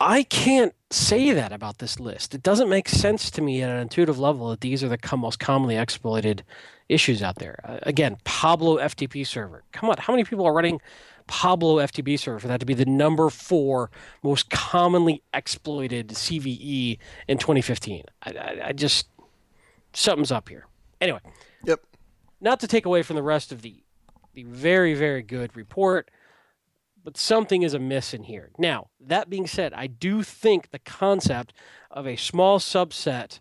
[0.00, 2.34] I can't say that about this list.
[2.34, 5.38] It doesn't make sense to me at an intuitive level that these are the most
[5.38, 6.42] commonly exploited
[6.88, 7.58] issues out there.
[7.64, 9.62] Uh, again, Pablo FTP server.
[9.72, 10.80] Come on, how many people are running
[11.26, 13.90] Pablo FTP server for that to be the number four
[14.22, 18.04] most commonly exploited CVE in 2015.
[18.22, 19.08] I, I, I just
[19.92, 20.66] something's up here.
[21.00, 21.20] Anyway.
[21.64, 21.80] Yep.
[22.40, 23.76] Not to take away from the rest of the
[24.34, 26.10] the very very good report,
[27.04, 28.50] but something is amiss in here.
[28.58, 31.52] Now, that being said, I do think the concept
[31.90, 33.40] of a small subset,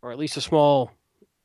[0.00, 0.92] or at least a small,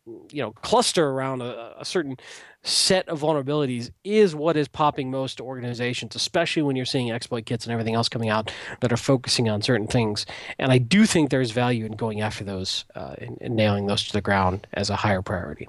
[0.06, 2.18] you know, cluster around a, a certain
[2.68, 7.46] set of vulnerabilities is what is popping most to organizations, especially when you're seeing exploit
[7.46, 8.52] kits and everything else coming out
[8.82, 10.26] that are focusing on certain things.
[10.60, 14.06] And I do think there's value in going after those uh, and, and nailing those
[14.08, 15.68] to the ground as a higher priority.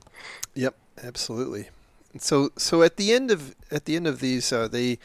[0.54, 1.68] Yep, absolutely.
[2.18, 4.98] So, so at the end of at the end of these, uh, they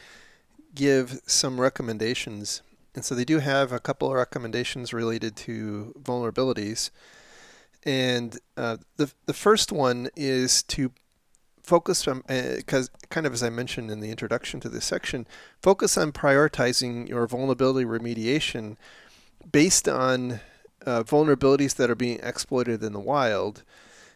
[0.74, 2.62] give some recommendations,
[2.94, 6.90] and so they do have a couple of recommendations related to vulnerabilities.
[7.84, 10.90] And uh, the the first one is to
[11.64, 15.26] focus on because uh, kind of as I mentioned in the introduction to this section,
[15.60, 18.76] focus on prioritizing your vulnerability remediation
[19.50, 20.40] based on
[20.86, 23.62] uh, vulnerabilities that are being exploited in the wild,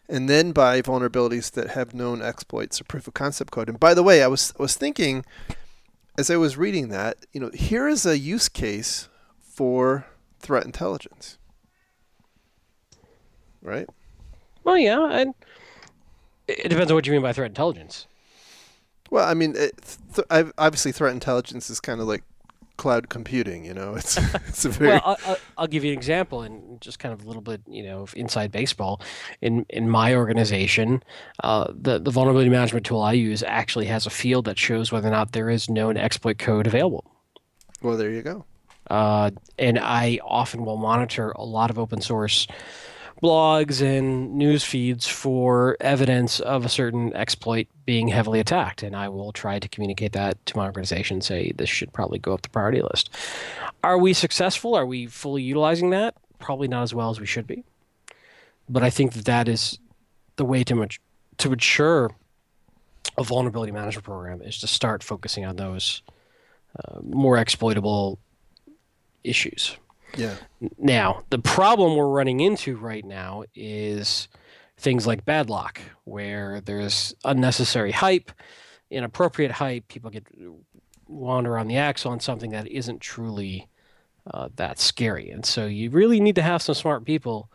[0.08, 3.68] and then by vulnerabilities that have known exploits or proof of concept code.
[3.68, 5.24] And by the way, I was I was thinking
[6.18, 9.08] as I was reading that, you know, here is a use case
[9.40, 10.06] for
[10.40, 11.38] threat intelligence,
[13.62, 13.88] right?
[14.64, 15.34] Well, yeah, and
[16.48, 18.06] it depends on what you mean by threat intelligence.
[19.10, 22.24] Well, I mean, it, th- obviously, threat intelligence is kind of like
[22.76, 23.64] cloud computing.
[23.64, 24.16] You know, it's
[24.48, 24.92] it's a very.
[24.92, 27.82] well, I'll, I'll, give you an example, and just kind of a little bit, you
[27.82, 29.00] know, of inside baseball.
[29.40, 31.02] In in my organization,
[31.42, 35.08] uh, the the vulnerability management tool I use actually has a field that shows whether
[35.08, 37.04] or not there is known exploit code available.
[37.82, 38.44] Well, there you go.
[38.90, 42.46] Uh, and I often will monitor a lot of open source
[43.22, 48.82] blogs and news feeds for evidence of a certain exploit being heavily attacked.
[48.82, 52.34] And I will try to communicate that to my organization, say this should probably go
[52.34, 53.10] up the priority list.
[53.82, 54.74] Are we successful?
[54.74, 56.14] Are we fully utilizing that?
[56.38, 57.64] Probably not as well as we should be.
[58.68, 59.78] But I think that that is
[60.36, 60.98] the way to, mat-
[61.38, 62.10] to mature
[63.16, 66.02] a vulnerability management program is to start focusing on those
[66.78, 68.18] uh, more exploitable
[69.24, 69.76] issues.
[70.18, 70.34] Yeah.
[70.76, 74.28] Now, the problem we're running into right now is
[74.76, 78.32] things like Badlock, where there's unnecessary hype,
[78.90, 79.86] inappropriate hype.
[79.88, 80.26] People get
[81.06, 83.68] wander on the axle on something that isn't truly
[84.32, 85.30] uh, that scary.
[85.30, 87.50] And so you really need to have some smart people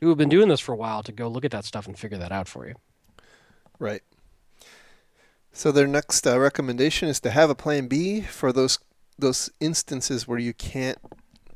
[0.00, 1.98] who have been doing this for a while to go look at that stuff and
[1.98, 2.74] figure that out for you.
[3.78, 4.02] Right.
[5.52, 8.78] So their next uh, recommendation is to have a plan B for those
[9.16, 10.98] those instances where you can't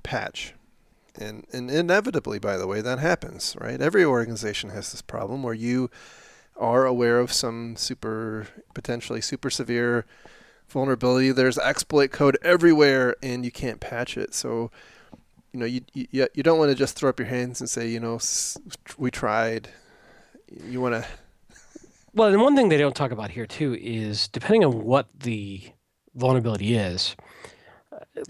[0.02, 0.54] patch.
[1.20, 3.80] And, and inevitably, by the way, that happens, right?
[3.80, 5.90] Every organization has this problem where you
[6.56, 10.04] are aware of some super, potentially super severe
[10.68, 11.32] vulnerability.
[11.32, 14.34] There's exploit code everywhere, and you can't patch it.
[14.34, 14.70] So,
[15.52, 17.88] you know, you you, you don't want to just throw up your hands and say,
[17.88, 18.18] you know,
[18.96, 19.70] we tried.
[20.64, 21.06] You want to.
[22.14, 25.62] Well, and one thing they don't talk about here too is depending on what the
[26.16, 27.14] vulnerability is.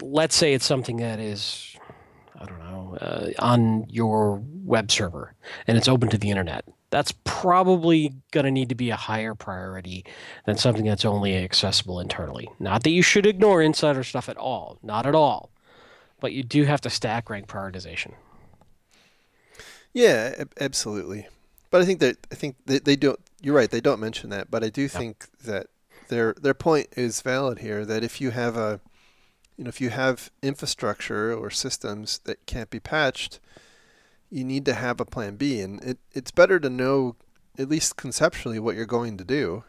[0.01, 1.75] Let's say it's something that is
[2.39, 5.33] I don't know, uh, on your web server
[5.67, 6.65] and it's open to the internet.
[6.89, 10.05] That's probably going to need to be a higher priority
[10.45, 12.49] than something that's only accessible internally.
[12.57, 15.51] Not that you should ignore insider stuff at all, not at all,
[16.19, 18.13] but you do have to stack rank prioritization.
[19.93, 21.27] Yeah, absolutely.
[21.71, 23.19] But I think that I think they, they don't.
[23.41, 23.69] You're right.
[23.69, 25.67] They don't mention that, but I do think that
[26.07, 27.85] their their point is valid here.
[27.85, 28.79] That if you have a
[29.59, 33.41] you know, if you have infrastructure or systems that can't be patched,
[34.29, 35.59] you need to have a plan B.
[35.59, 37.17] And it, it's better to know,
[37.57, 39.65] at least conceptually, what you're going to do.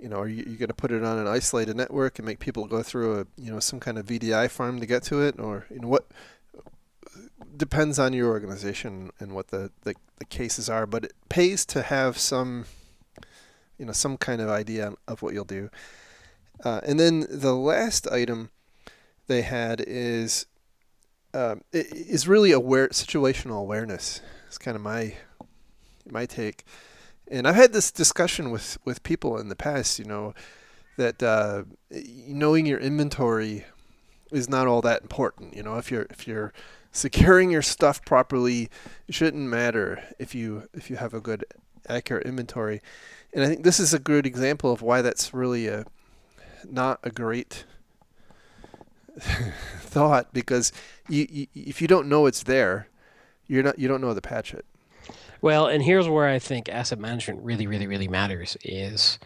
[0.00, 2.40] You know, are you, you going to put it on an isolated network and make
[2.40, 5.38] people go through a, you know, some kind of VDI farm to get to it?
[5.38, 6.08] Or, you know, what
[7.56, 10.86] depends on your organization and what the, the, the cases are.
[10.86, 12.64] But it pays to have some,
[13.78, 15.70] you know, some kind of idea of what you'll do.
[16.64, 18.50] Uh, and then the last item
[19.26, 20.46] they had is
[21.34, 24.20] um, is really aware situational awareness.
[24.46, 25.14] It's kind of my
[26.08, 26.64] my take,
[27.28, 29.98] and I've had this discussion with with people in the past.
[29.98, 30.34] You know
[30.96, 31.64] that uh,
[32.26, 33.64] knowing your inventory
[34.32, 35.54] is not all that important.
[35.54, 36.52] You know if you're if you're
[36.92, 38.70] securing your stuff properly,
[39.06, 41.44] it shouldn't matter if you if you have a good
[41.88, 42.80] accurate inventory.
[43.32, 45.84] And I think this is a good example of why that's really a
[46.64, 47.64] not a great
[49.80, 50.72] thought because
[51.08, 52.88] you, you, if you don't know it's there,
[53.46, 54.64] you're not you don't know how to patch it.
[55.40, 59.18] Well, and here's where I think asset management really, really, really matters is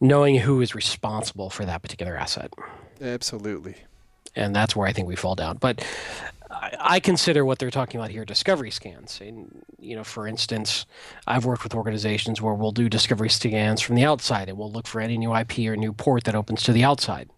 [0.00, 2.52] knowing who is responsible for that particular asset.
[3.00, 3.76] Absolutely.
[4.34, 5.58] And that's where I think we fall down.
[5.58, 5.84] But
[6.50, 9.20] I consider what they're talking about here discovery scans.
[9.20, 10.86] And, you know, for instance,
[11.26, 14.86] I've worked with organizations where we'll do discovery scans from the outside and we'll look
[14.86, 17.28] for any new IP or new port that opens to the outside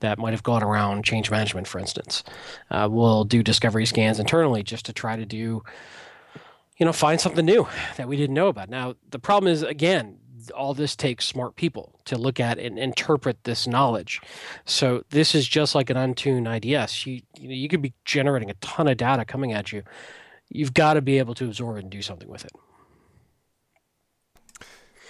[0.00, 2.22] that might have gone around change management, for instance.
[2.70, 5.62] Uh, we'll do discovery scans internally just to try to do,
[6.76, 7.66] you know, find something new
[7.96, 8.68] that we didn't know about.
[8.68, 10.18] Now, the problem is, again,
[10.54, 14.20] all this takes smart people to look at and interpret this knowledge.
[14.64, 17.06] So this is just like an untuned IDS.
[17.06, 19.82] You you, know, you could be generating a ton of data coming at you.
[20.48, 22.52] You've got to be able to absorb it and do something with it.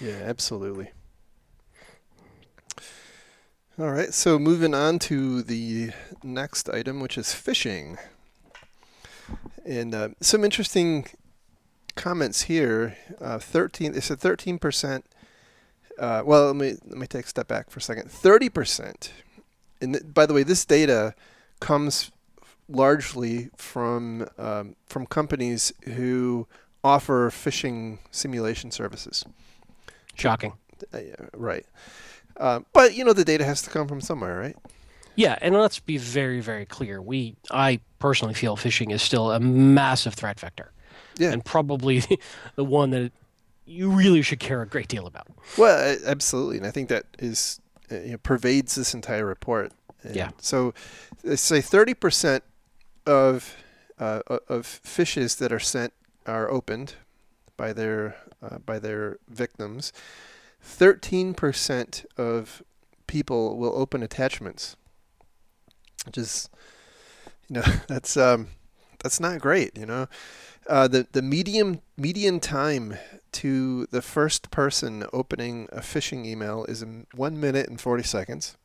[0.00, 0.90] Yeah, absolutely.
[3.78, 5.90] All right, so moving on to the
[6.22, 7.98] next item, which is phishing.
[9.66, 11.04] And uh, some interesting
[11.94, 12.96] comments here.
[13.20, 15.02] Uh, 13, it's a 13%.
[15.98, 18.08] Uh, well, let me let me take a step back for a second.
[18.08, 19.10] 30%.
[19.82, 21.14] And th- by the way, this data
[21.60, 22.10] comes
[22.70, 26.46] largely from um, from companies who
[26.82, 29.22] offer phishing simulation services.
[30.14, 30.54] Shocking.
[30.94, 31.00] Uh,
[31.34, 31.66] right.
[32.38, 34.56] Uh, but you know the data has to come from somewhere, right?
[35.14, 37.00] Yeah, and let's be very, very clear.
[37.00, 40.72] We, I personally feel phishing is still a massive threat vector,
[41.16, 41.32] Yeah.
[41.32, 42.02] and probably
[42.56, 43.12] the one that
[43.64, 45.26] you really should care a great deal about.
[45.56, 47.60] Well, uh, absolutely, and I think that is
[47.90, 49.72] uh, you know, pervades this entire report.
[50.02, 50.30] And Yeah.
[50.38, 50.74] So,
[51.34, 52.44] say thirty percent
[53.06, 53.56] of
[53.98, 55.94] uh, of phishes that are sent
[56.26, 56.94] are opened
[57.56, 59.92] by their uh, by their victims.
[60.68, 62.60] Thirteen percent of
[63.06, 64.76] people will open attachments,
[66.04, 66.50] which is,
[67.48, 68.48] you know, that's um,
[68.98, 69.78] that's not great.
[69.78, 70.08] You know,
[70.68, 72.98] uh, the the medium median time
[73.32, 78.56] to the first person opening a phishing email is one minute and 40 seconds.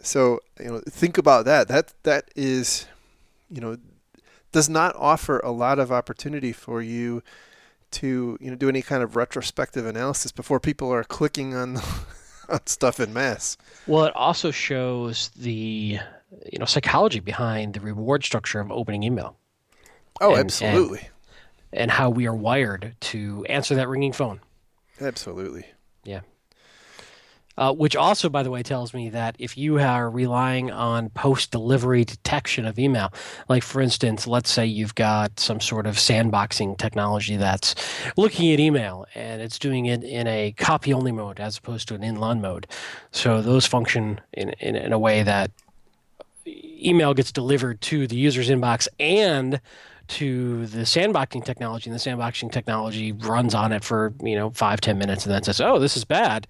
[0.00, 1.68] So, you know, think about that.
[1.68, 2.86] That that is,
[3.50, 3.76] you know,
[4.52, 7.22] does not offer a lot of opportunity for you
[7.92, 11.76] to, you know, do any kind of retrospective analysis before people are clicking on,
[12.48, 13.56] on stuff in mass.
[13.86, 15.98] Well, it also shows the
[16.52, 19.36] you know psychology behind the reward structure of opening email
[20.20, 21.08] Oh, And- absolutely.
[21.72, 24.40] and how we are wired to answer that ringing phone.
[25.00, 25.66] absolutely.
[27.60, 31.50] Uh, which also, by the way, tells me that if you are relying on post
[31.50, 33.12] delivery detection of email,
[33.50, 37.74] like for instance, let's say you've got some sort of sandboxing technology that's
[38.16, 41.94] looking at email and it's doing it in a copy only mode as opposed to
[41.94, 42.66] an inline mode.
[43.12, 45.50] So those function in, in, in a way that
[46.46, 49.60] email gets delivered to the user's inbox and
[50.08, 54.80] to the sandboxing technology and the sandboxing technology runs on it for you know five
[54.80, 56.48] ten minutes and then says oh this is bad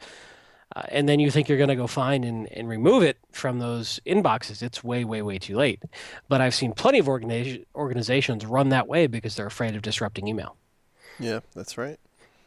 [0.76, 3.58] uh, and then you think you're going to go find and, and remove it from
[3.58, 4.62] those inboxes.
[4.62, 5.82] It's way way way too late.
[6.28, 10.28] But i've seen plenty of organiza- organizations run that way because they're afraid of disrupting
[10.28, 10.56] email.
[11.18, 11.98] Yeah, that's right.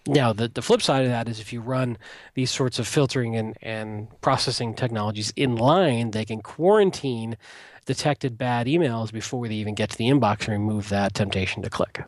[0.07, 1.97] now the, the flip side of that is if you run
[2.33, 7.37] these sorts of filtering and, and processing technologies in line they can quarantine
[7.85, 11.69] detected bad emails before they even get to the inbox and remove that temptation to
[11.69, 12.03] click.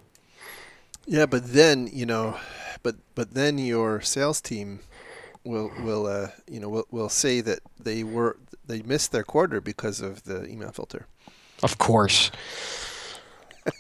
[1.05, 2.38] Yeah, but then you know,
[2.82, 4.80] but but then your sales team
[5.46, 9.62] will will uh, you know will, will say that they were they missed their quarter
[9.62, 11.08] because of the email filter.
[11.64, 12.32] Of course.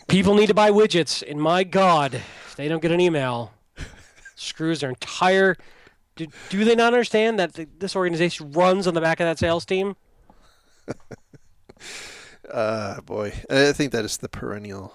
[0.07, 3.51] People need to buy widgets, and my God, if they don't get an email,
[4.35, 5.57] screws their entire.
[6.15, 9.37] Do, do they not understand that th this organization runs on the back of that
[9.37, 9.95] sales team?
[12.49, 14.93] Uh, boy, I think that is the perennial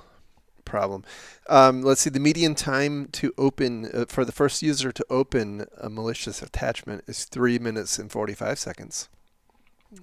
[0.71, 1.05] problem.
[1.49, 5.67] Um, let's see, the median time to open uh, for the first user to open
[5.77, 9.09] a malicious attachment is three minutes and forty five seconds.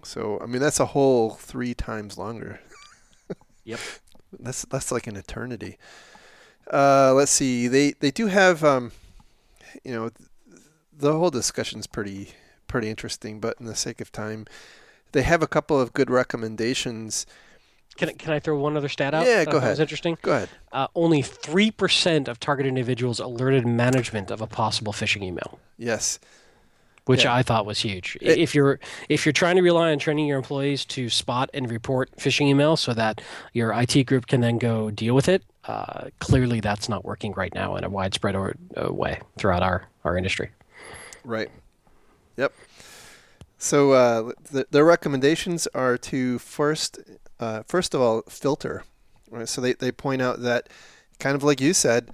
[0.03, 2.59] So I mean that's a whole three times longer.
[3.67, 3.81] Yep.
[4.39, 5.77] That's that's like an eternity.
[6.71, 7.67] Uh, let's see.
[7.67, 8.93] They they do have um,
[9.83, 10.09] you know,
[10.97, 12.31] the whole discussion's pretty
[12.67, 13.39] pretty interesting.
[13.41, 14.45] But in the sake of time,
[15.11, 17.25] they have a couple of good recommendations.
[17.97, 19.25] Can, I- can I throw one other stat out?
[19.25, 20.17] Yeah, that go thought Was interesting.
[20.21, 20.49] Go ahead.
[20.71, 26.19] Uh, only three percent of target individuals alerted management of a possible phishing email, Yes.
[27.05, 27.33] which Yeah.
[27.35, 28.17] I thought was huge.
[28.21, 28.79] It- if you're
[29.09, 32.79] if you're trying to rely on training your employees to spot and report phishing emails
[32.79, 33.21] so that
[33.53, 37.53] your IT group can then go deal with it, uh, clearly that's not working right
[37.53, 40.49] now in a widespread or, uh, way throughout our our industry.
[41.25, 41.49] Right.
[42.37, 42.53] Yep.
[43.57, 46.99] So uh, th- their recommendations are to first,
[47.39, 48.83] uh, first of all, filter.
[49.29, 49.47] Right?
[49.47, 50.69] So they, they point out that,
[51.19, 52.11] kind of like you said,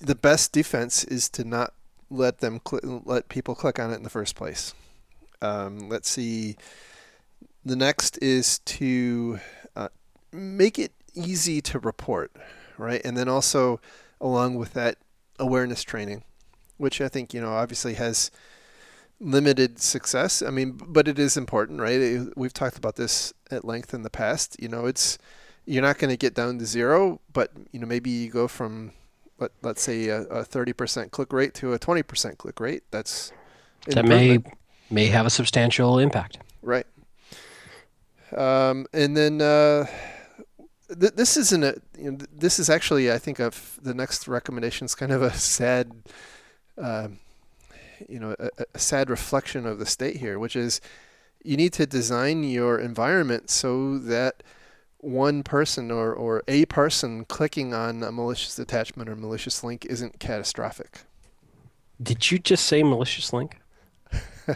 [0.00, 1.72] the best defense is to not
[2.10, 4.74] let them cl- let people click on it in the first place.
[5.42, 6.56] Um, let's see.
[7.64, 9.40] The next is to
[9.76, 9.88] uh,
[10.32, 12.32] make it easy to report,
[12.76, 13.00] right?
[13.04, 13.80] And then also,
[14.20, 14.98] along with that,
[15.40, 16.24] awareness training
[16.78, 18.30] which I think you know obviously has
[19.20, 20.42] limited success.
[20.42, 22.26] I mean, but it is important, right?
[22.36, 24.56] We've talked about this at length in the past.
[24.60, 25.18] You know, it's
[25.66, 28.92] you're not going to get down to zero, but you know maybe you go from
[29.38, 32.84] let let's say a thirty percent click rate to a twenty percent click rate.
[32.90, 33.32] That's
[33.86, 34.38] that may
[34.90, 36.38] may have a substantial impact.
[36.62, 36.86] Right.
[38.36, 39.86] Um, and then uh,
[40.88, 44.84] th- this isn't a you know, this is actually I think of the next recommendation
[44.84, 45.92] is kind of a sad.
[46.76, 47.08] Uh,
[48.08, 50.80] you know a, a sad reflection of the state here, which is
[51.42, 54.42] you need to design your environment so that
[54.98, 60.18] one person or, or a person clicking on a malicious attachment or malicious link isn't
[60.18, 61.02] catastrophic.
[62.02, 63.58] Did you just say malicious link?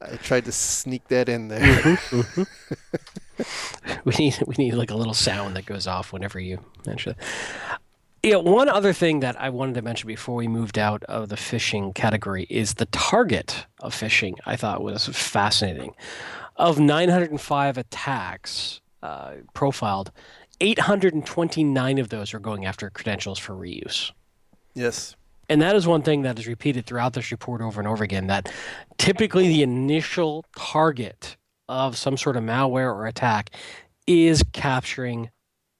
[0.00, 1.60] I tried to sneak that in there.
[1.60, 2.40] Mm-hmm,
[3.42, 4.00] mm-hmm.
[4.04, 7.14] we need we need like a little sound that goes off whenever you mention
[8.26, 11.36] Yeah, one other thing that I wanted to mention before we moved out of the
[11.36, 14.34] phishing category is the target of phishing.
[14.44, 15.94] I thought was fascinating.
[16.56, 20.10] Of 905 attacks uh, profiled,
[20.60, 24.10] 829 of those are going after credentials for reuse.
[24.74, 25.14] Yes.
[25.48, 28.26] And that is one thing that is repeated throughout this report over and over again
[28.26, 28.52] that
[28.98, 31.36] typically the initial target
[31.68, 33.50] of some sort of malware or attack
[34.08, 35.30] is capturing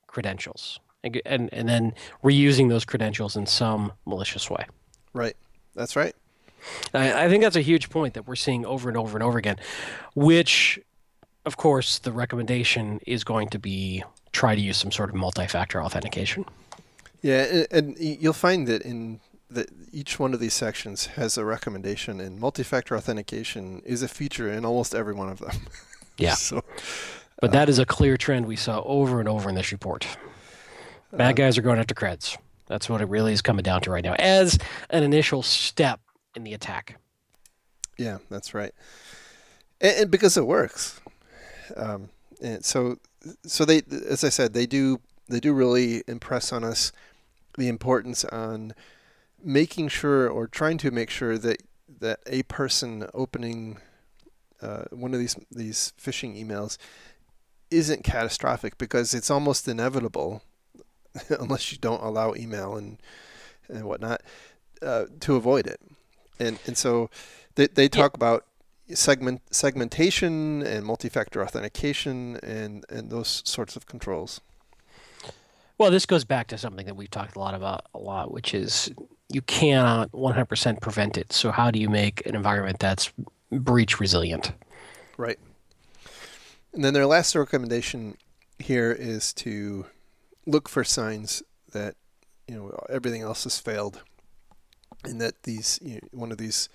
[0.07, 4.67] credentials and and then reusing those credentials in some malicious way.
[5.13, 5.37] Right.
[5.75, 6.15] That's right.
[6.95, 9.39] I, I think that's a huge point that we're seeing over and over and over
[9.39, 9.57] again,
[10.15, 10.81] which,
[11.45, 15.83] of course, the recommendation is going to be try to use some sort of multi-factor
[15.83, 16.45] authentication.
[17.23, 21.45] Yeah, and, and you'll find that in that each one of these sections has a
[21.45, 25.53] recommendation, and multi-factor authentication is a feature in almost every one of them.
[26.19, 26.33] Yeah.
[26.33, 26.65] so,
[27.43, 30.07] but uh, that is a clear trend we saw over and over in this report.
[31.17, 32.37] Bad guys are going after creds.
[32.67, 34.59] That's what it really is coming down to right now, as
[34.91, 36.01] an initial step
[36.35, 36.99] in the attack.
[37.97, 38.73] Yeah, that's right,
[39.81, 41.01] and, and because it works.
[41.77, 42.11] Um,
[42.43, 42.97] and so,
[43.45, 46.93] so they, as I said, they do they do really impress on us
[47.57, 48.75] the importance on
[49.43, 51.63] making sure or trying to make sure that
[52.01, 53.79] that a person opening
[54.61, 56.79] uh, one of these these phishing emails
[57.71, 60.43] isn't catastrophic because it's almost inevitable
[61.41, 62.99] unless you don't allow email and
[63.69, 64.23] and whatnot
[64.83, 65.81] uh, to avoid it.
[66.39, 67.11] And and so
[67.55, 68.19] they they talk yeah.
[68.19, 68.47] about
[68.95, 74.41] segment segmentation and multi-factor authentication and and those sorts of controls.
[75.79, 78.55] Well, this goes back to something that we've talked a lot about a lot, which
[78.55, 78.91] is
[79.29, 81.33] you cannot 100% prevent it.
[81.33, 83.13] So how do you make an environment that's
[83.51, 84.53] breach resilient?
[85.19, 85.39] Right.
[86.73, 88.17] And then their last recommendation
[88.59, 89.87] here is to
[90.47, 91.43] look for signs
[91.73, 91.97] that
[92.49, 94.03] you know everything else has failed,
[95.05, 96.69] and that these you know, one of these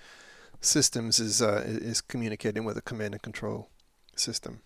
[0.60, 3.68] systems is uh, is communicating with a command and control
[4.16, 4.60] system.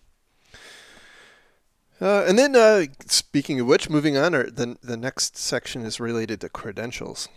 [1.99, 5.99] Uh, and then, uh, speaking of which, moving on, or the the next section is
[5.99, 7.27] related to credentials.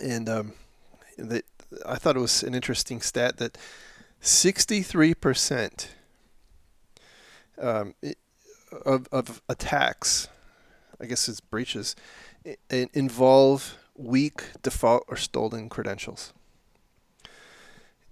[0.00, 0.52] And um,
[1.86, 3.56] I thought it was an interesting stat that
[4.20, 5.88] 63%
[7.60, 7.94] um,
[8.84, 10.28] of, of attacks,
[11.00, 11.96] I guess it's breaches,
[12.70, 16.32] involve weak default or stolen credentials.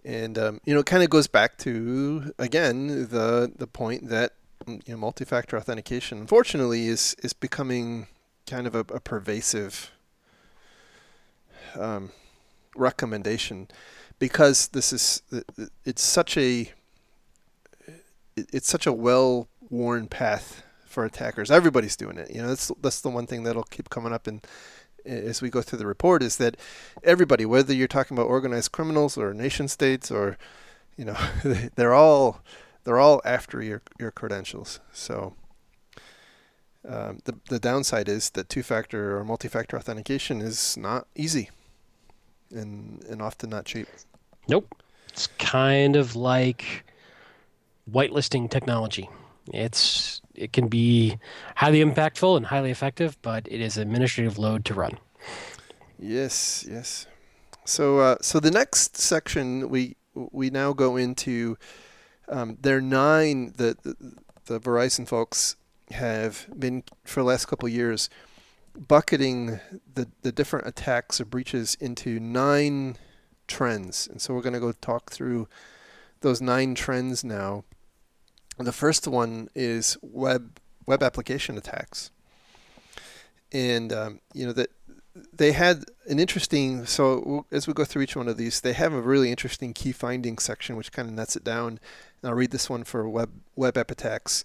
[0.04, 4.32] And um, you know, it kind of goes back to again the the point that
[4.66, 8.08] you know, multi-factor authentication, unfortunately, is is becoming
[8.46, 9.92] kind of a, a pervasive
[11.78, 12.10] um,
[12.74, 13.68] recommendation
[14.18, 15.22] because this is
[15.84, 16.72] it's such a
[18.36, 21.50] it's such a well worn path for attackers.
[21.50, 22.30] Everybody's doing it.
[22.30, 24.42] You know, that's that's the one thing that'll keep coming up in
[25.04, 26.56] as we go through the report is that
[27.02, 30.38] everybody, whether you're talking about organized criminals or nation states or
[30.96, 31.16] you know,
[31.74, 32.42] they're all
[32.84, 34.80] they're all after your your credentials.
[34.92, 35.34] So
[36.86, 41.50] um, the the downside is that two factor or multi factor authentication is not easy,
[42.50, 43.88] and and often not cheap.
[44.48, 44.74] Nope,
[45.08, 46.84] it's kind of like
[47.90, 49.08] whitelisting technology.
[49.52, 51.18] It's it can be
[51.56, 54.98] highly impactful and highly effective, but it is administrative load to run.
[55.98, 57.06] Yes, yes.
[57.64, 61.56] So uh, so the next section we we now go into
[62.28, 64.14] um, there are nine that the,
[64.46, 65.56] the Verizon folks
[65.90, 68.08] have been for the last couple years
[68.76, 69.60] bucketing
[69.94, 72.96] the, the different attacks or breaches into nine
[73.46, 74.08] trends.
[74.08, 75.48] And so we're going to go talk through
[76.20, 77.64] those nine trends now.
[78.58, 82.10] The first one is web web application attacks,
[83.50, 84.70] and um, you know that
[85.32, 86.86] they had an interesting.
[86.86, 89.92] So as we go through each one of these, they have a really interesting key
[89.92, 91.80] findings section, which kind of nets it down.
[92.22, 94.44] And I'll read this one for web web app attacks.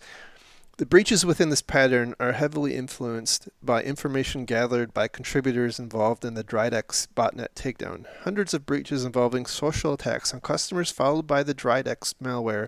[0.77, 6.35] The breaches within this pattern are heavily influenced by information gathered by contributors involved in
[6.35, 8.05] the Dridex botnet takedown.
[8.21, 12.67] Hundreds of breaches involving social attacks on customers, followed by the Dridex malware,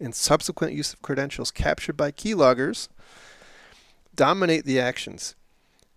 [0.00, 2.88] and subsequent use of credentials captured by keyloggers,
[4.14, 5.34] dominate the actions.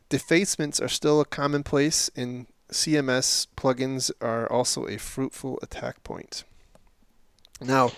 [0.09, 6.43] Defacements are still a commonplace, and CMS plugins are also a fruitful attack point.
[7.59, 7.91] Now,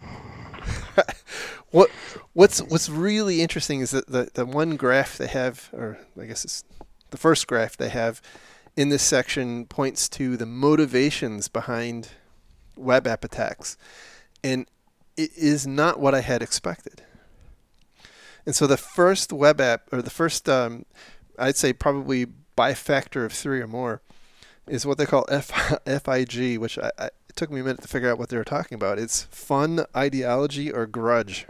[1.70, 1.90] what
[2.32, 6.44] what's what's really interesting is that the, the one graph they have, or I guess
[6.44, 6.64] it's
[7.10, 8.20] the first graph they have
[8.76, 12.10] in this section points to the motivations behind
[12.76, 13.76] web app attacks.
[14.44, 14.66] And
[15.16, 17.02] is not what I had expected.
[18.44, 20.84] And so the first web app, or the first, um,
[21.38, 24.02] I'd say probably by factor of three or more,
[24.68, 27.88] is what they call F- FIG, which I, I, it took me a minute to
[27.88, 28.98] figure out what they were talking about.
[28.98, 31.46] It's fun, ideology, or grudge.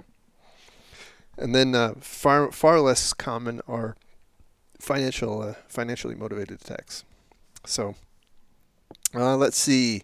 [1.38, 3.94] And then uh, far far less common are
[4.80, 7.04] financial uh, financially motivated attacks.
[7.66, 7.94] So
[9.14, 10.02] uh, let's see.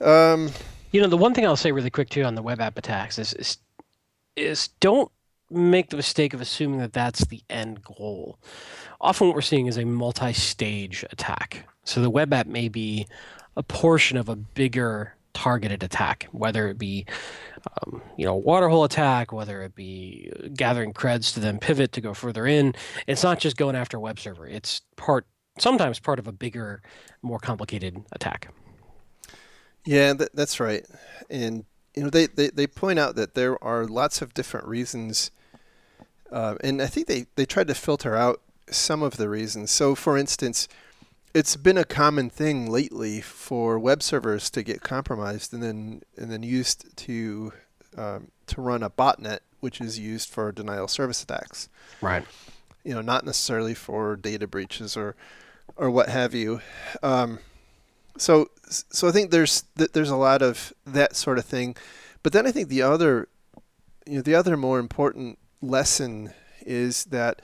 [0.00, 0.52] Um,
[0.94, 3.18] you know, the one thing I'll say really quick too on the web app attacks
[3.18, 3.58] is is,
[4.36, 5.10] is don't
[5.50, 8.38] make the mistake of assuming that that's the end goal.
[9.00, 11.68] Often, what we're seeing is a multi-stage attack.
[11.82, 13.08] So the web app may be
[13.56, 17.06] a portion of a bigger targeted attack, whether it be
[17.82, 22.14] um, you know waterhole attack, whether it be gathering creds to then pivot to go
[22.14, 22.72] further in.
[23.08, 24.46] It's not just going after a web server.
[24.46, 25.26] It's part
[25.58, 26.82] sometimes part of a bigger,
[27.20, 28.54] more complicated attack.
[29.84, 30.86] Yeah, that, that's right.
[31.28, 31.64] And
[31.94, 35.30] you know they, they, they point out that there are lots of different reasons,
[36.30, 39.70] uh, and I think they, they tried to filter out some of the reasons.
[39.70, 40.68] So, for instance,
[41.34, 46.30] it's been a common thing lately for web servers to get compromised and then and
[46.30, 47.52] then used to
[47.96, 51.68] um, to run a botnet, which is used for denial service attacks.
[52.00, 52.24] Right.
[52.84, 55.16] You know, not necessarily for data breaches or
[55.76, 56.60] or what have you.
[57.02, 57.40] Um,
[58.16, 61.76] so so I think there's there's a lot of that sort of thing,
[62.22, 63.28] but then I think the other
[64.06, 67.42] you know the other more important lesson is that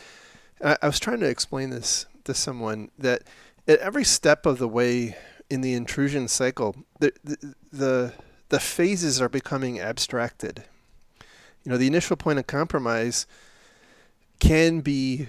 [0.62, 3.22] I, I was trying to explain this to someone that
[3.66, 5.16] at every step of the way
[5.48, 8.12] in the intrusion cycle, the, the, the,
[8.48, 10.64] the phases are becoming abstracted.
[11.64, 13.26] You know, the initial point of compromise
[14.38, 15.28] can be,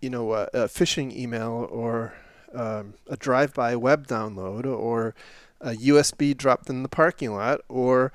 [0.00, 2.14] you know, a, a phishing email or
[2.56, 5.14] um, a drive-by web download or
[5.60, 8.12] a USB dropped in the parking lot or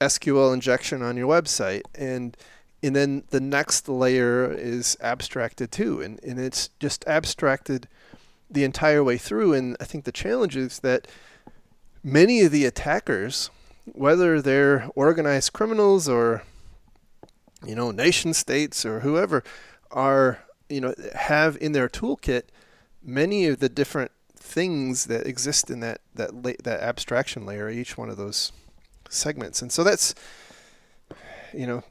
[0.00, 1.82] SQL injection on your website.
[1.94, 2.36] And
[2.82, 6.02] and then the next layer is abstracted too.
[6.02, 7.88] And, and it's just abstracted–
[8.50, 9.52] the entire way through.
[9.52, 11.06] And I think the challenge is that
[12.02, 13.50] many of the attackers,
[13.84, 16.42] whether they're organized criminals or
[17.66, 19.42] you know nation states or whoever,
[19.90, 22.44] are you know have in their toolkit
[23.04, 27.96] many of the different things that exist in that that la- that abstraction layer, each
[27.96, 28.52] one of those
[29.08, 29.62] segments.
[29.62, 30.14] And so that's
[31.52, 31.82] you know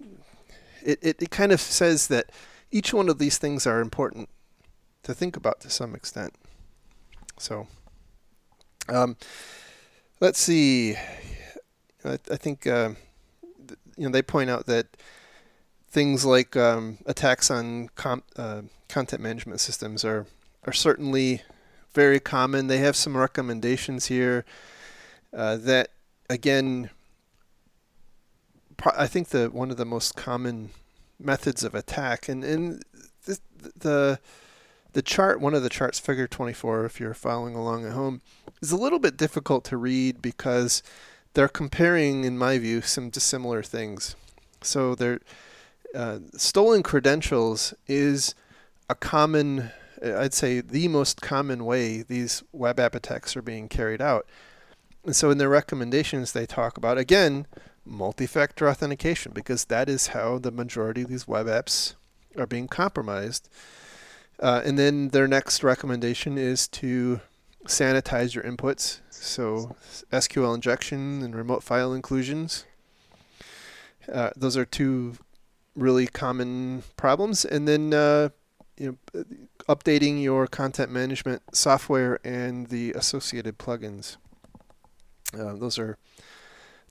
[0.83, 2.29] it, it, it kind of says that
[2.71, 4.29] each one of these things are important
[5.03, 6.33] to think about to some extent.
[7.37, 7.67] So,
[8.89, 9.17] um,
[10.19, 10.95] let's see.
[12.05, 12.93] I, I think uh,
[13.67, 14.87] th- you know they point out that
[15.89, 20.25] things like um, attacks on com- uh, content management systems are
[20.65, 21.41] are certainly
[21.93, 22.67] very common.
[22.67, 24.45] They have some recommendations here
[25.33, 25.89] uh, that
[26.29, 26.89] again.
[28.77, 30.71] Pro- I think the one of the most common
[31.19, 32.83] methods of attack, and and
[33.25, 33.39] the,
[33.75, 34.19] the
[34.93, 38.21] the chart, one of the charts, figure 24, if you're following along at home,
[38.61, 40.83] is a little bit difficult to read because
[41.33, 44.15] they're comparing, in my view, some dissimilar things.
[44.61, 45.19] So they're
[45.95, 48.35] uh, stolen credentials is
[48.89, 49.71] a common,
[50.03, 54.25] I'd say, the most common way these web app attacks are being carried out.
[55.05, 57.47] And so in their recommendations, they talk about, again,
[57.85, 61.95] multi factor authentication, because that is how the majority of these web apps
[62.37, 63.49] are being compromised.
[64.39, 67.21] Uh, and then their next recommendation is to
[67.65, 68.99] sanitize your inputs.
[69.09, 69.75] So
[70.11, 72.65] SQL injection and remote file inclusions.
[74.11, 75.15] Uh, those are two
[75.75, 77.45] really common problems.
[77.45, 78.29] And then uh,
[78.77, 79.23] you know,
[79.69, 84.17] updating your content management software and the associated plugins.
[85.37, 85.97] Uh, those are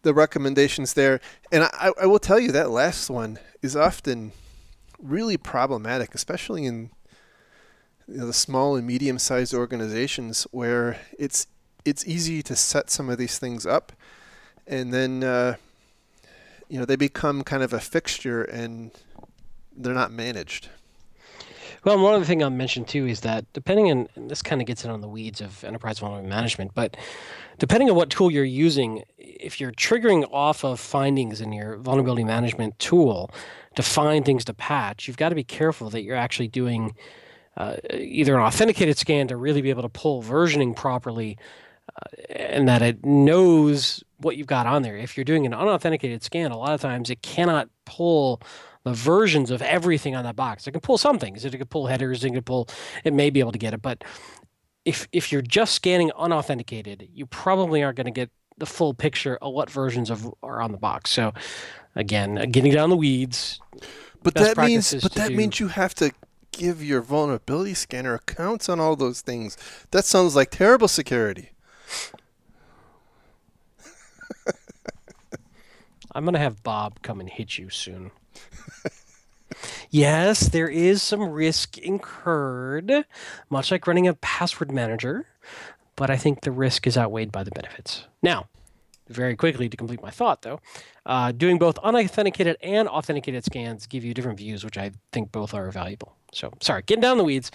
[0.03, 1.21] the recommendations there.
[1.51, 4.33] And I, I will tell you that last one is often
[4.99, 6.91] really problematic, especially in
[8.09, 11.47] you know, the small and medium-sized organizations where it's
[11.85, 13.93] it's easy to set some of these things up,
[14.69, 15.57] and then uh,
[16.69, 18.93] you know they become kind of a fixture and
[19.77, 20.69] they're not managed.
[21.85, 24.85] Well, one other thing I'll mention too is that depending on this kind of gets
[24.85, 26.97] in on the weeds of enterprise vulnerability management, but
[27.59, 32.23] depending on what tool you're using, if you're triggering off of findings in your vulnerability
[32.23, 33.31] management tool
[33.75, 36.95] to find things to patch, you've got to be careful that you're actually doing
[37.57, 41.37] uh, either an authenticated scan to really be able to pull versioning properly
[41.97, 44.97] uh, and that it knows what you've got on there.
[44.97, 48.41] If you're doing an unauthenticated scan, a lot of times it cannot pull
[48.85, 50.67] the versions of everything on that box.
[50.67, 51.45] It can pull some things.
[51.45, 52.25] It can pull headers.
[52.25, 52.69] It can pull.
[53.05, 54.03] It may be able to get it, but
[54.85, 59.39] if if you're just scanning unauthenticated, you probably aren't going to get the full picture
[59.41, 61.11] of what versions of are on the box.
[61.11, 61.33] So,
[61.95, 63.61] again, uh, getting down the weeds.
[64.23, 66.13] But that means, but that do, means you have to
[66.53, 69.57] give your vulnerability scanner accounts on all those things.
[69.91, 71.51] That sounds like terrible security.
[76.13, 78.13] I'm gonna have Bob come and hit you soon.
[79.91, 83.05] Yes, there is some risk incurred,
[83.51, 85.27] much like running a password manager,
[85.97, 88.05] but I think the risk is outweighed by the benefits.
[88.23, 88.49] Now,
[89.09, 90.61] very quickly to complete my thought, though,
[91.07, 95.55] uh, doing both unauthenticated and authenticated scans give you different views, which I think both
[95.55, 96.17] are valuable.
[96.33, 97.51] So, sorry, getting down the weeds.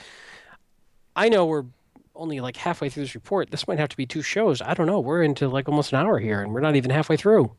[1.16, 1.66] I know we're
[2.16, 3.52] only like halfway through this report.
[3.52, 4.62] This might have to be two shows.
[4.62, 5.00] I don't know.
[5.00, 7.52] We're into like almost an hour here, and we're not even halfway through.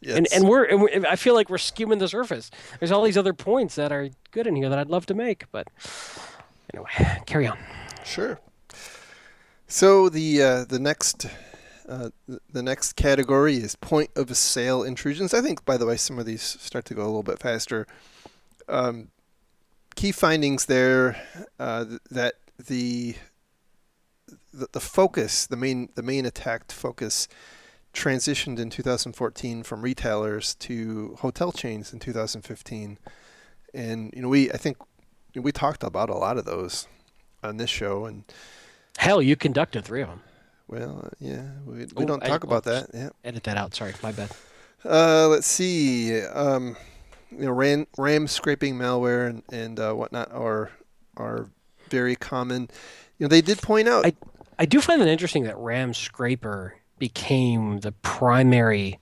[0.00, 0.16] Yes.
[0.16, 2.50] And and we're, and we're I feel like we're skimming the surface.
[2.78, 5.46] There's all these other points that are good in here that I'd love to make,
[5.50, 5.68] but
[6.72, 6.90] anyway,
[7.26, 7.58] carry on.
[8.04, 8.38] Sure.
[9.66, 11.26] So the uh, the next
[11.88, 12.10] uh,
[12.52, 15.34] the next category is point of sale intrusions.
[15.34, 17.86] I think, by the way, some of these start to go a little bit faster.
[18.68, 19.08] Um,
[19.96, 21.20] key findings there
[21.58, 23.16] uh, that the,
[24.52, 27.26] the the focus, the main the main attacked focus
[27.98, 32.98] transitioned in 2014 from retailers to hotel chains in 2015.
[33.74, 34.78] And you know, we I think
[35.34, 36.86] we talked about a lot of those
[37.42, 38.24] on this show and
[38.96, 40.22] hell, you conducted three of them.
[40.68, 42.90] Well, yeah, we, we oh, don't talk about that.
[42.92, 43.08] Yeah.
[43.24, 43.74] Edit that out.
[43.74, 44.30] Sorry, my bad.
[44.84, 46.20] Uh, let's see.
[46.20, 46.76] Um,
[47.30, 50.70] you know, RAM, RAM scraping malware and and uh, whatnot are
[51.16, 51.48] are
[51.88, 52.68] very common.
[53.18, 54.06] You know, they did point out.
[54.06, 54.12] I
[54.58, 58.98] I do find it interesting that RAM scraper became the primary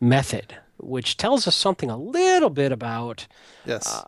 [0.00, 3.26] method, which tells us something a little bit about
[3.64, 3.92] yes.
[3.92, 4.04] Uh,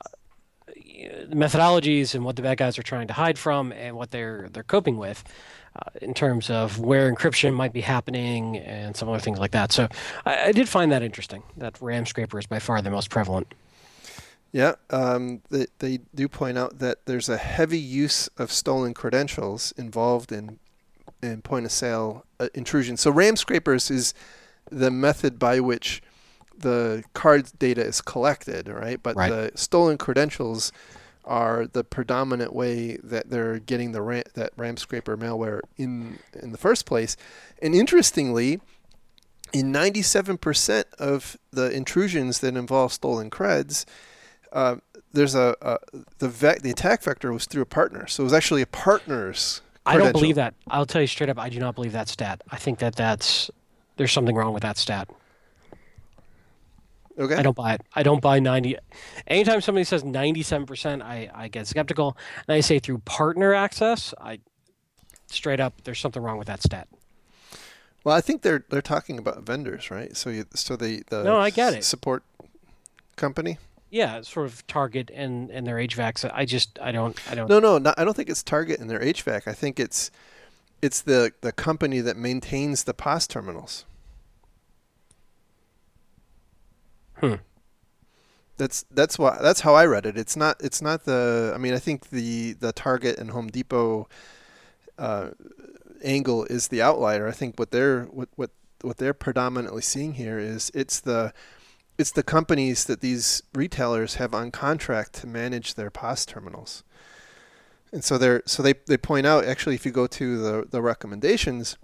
[1.29, 4.49] the methodologies and what the bad guys are trying to hide from and what they're
[4.53, 5.25] they're coping with
[5.77, 9.73] uh, in terms of where encryption might be happening and some other things like that.
[9.73, 9.89] So
[10.27, 11.43] I, I, did find that interesting.
[11.57, 13.55] That RAM scraper is by far the most prevalent.
[14.53, 19.73] Yeah, um, they, they do point out that there's a heavy use of stolen credentials
[19.79, 20.59] involved in
[21.23, 22.97] in point of sale uh, intrusion.
[22.97, 24.15] So RAM scrapers is
[24.71, 26.03] the method by which
[26.57, 29.03] the card data is collected, right?
[29.03, 29.31] But right.
[29.31, 30.73] the stolen credentials
[31.25, 36.53] are the predominant way that they're getting the RAM, that RAM scraper malware in in
[36.53, 37.17] the first place.
[37.61, 38.61] And interestingly,
[39.53, 43.85] in 97% of the intrusions that involve stolen creds,
[44.53, 44.77] uh,
[45.13, 45.79] there's a, a
[46.19, 48.07] the ve- the attack vector was through a partner.
[48.07, 50.55] So it was actually a partner's I don't believe that.
[50.69, 52.43] I'll tell you straight up, I do not believe that stat.
[52.51, 53.51] I think that that's
[53.97, 55.09] there's something wrong with that stat.
[57.19, 57.35] Okay.
[57.35, 57.83] I don't buy it.
[57.95, 58.77] I don't buy 90.
[59.27, 62.17] Anytime somebody says 97%, I, I get skeptical.
[62.49, 64.39] And I say through partner access, I
[65.27, 66.89] straight up, there's something wrong with that stat.
[68.05, 70.17] Well, I think they're they're talking about vendors, right?
[70.17, 71.85] So you so the the no, I get it.
[71.85, 72.25] Support
[73.15, 73.59] company
[73.93, 76.29] yeah, sort of Target and and their HVACs.
[76.33, 77.49] I just I don't I don't.
[77.49, 79.47] No, no, not, I don't think it's Target and their HVAC.
[79.47, 80.11] I think it's
[80.81, 83.85] it's the the company that maintains the POS terminals.
[87.17, 87.35] Hmm.
[88.57, 90.17] That's that's why that's how I read it.
[90.17, 94.09] It's not it's not the I mean I think the the Target and Home Depot
[94.99, 95.31] uh,
[96.03, 97.29] angle is the outlier.
[97.29, 101.35] I think what they're what what what they're predominantly seeing here is it's the
[101.99, 106.83] it's the companies that these retailers have on contract to manage their POS terminals.
[107.93, 110.81] And so they're so they, they point out actually if you go to the, the
[110.81, 111.77] recommendations,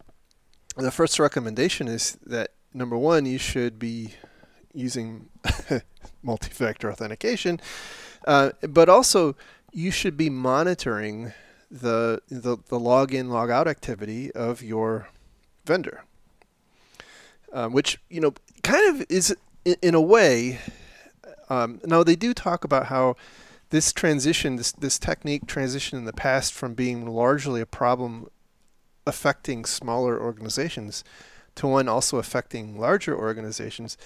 [0.77, 4.15] the first recommendation is that number one, you should be
[4.73, 5.29] using
[6.23, 7.61] multi-factor authentication,
[8.27, 9.37] uh, but also
[9.73, 11.33] you should be monitoring
[11.71, 15.09] the, the the login logout activity of your
[15.67, 16.05] vendor,
[17.53, 18.33] uh, which you know
[18.63, 20.59] kind of is in, in a way,
[21.49, 23.17] um, now they do talk about how
[23.71, 28.29] this transition, this this technique transition in the past from being largely a problem
[29.07, 31.03] affecting smaller organizations
[31.55, 33.99] to one also affecting larger organizations.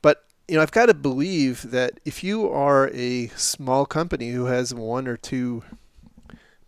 [0.00, 4.46] But you know, I've got to believe that if you are a small company who
[4.46, 5.62] has one or two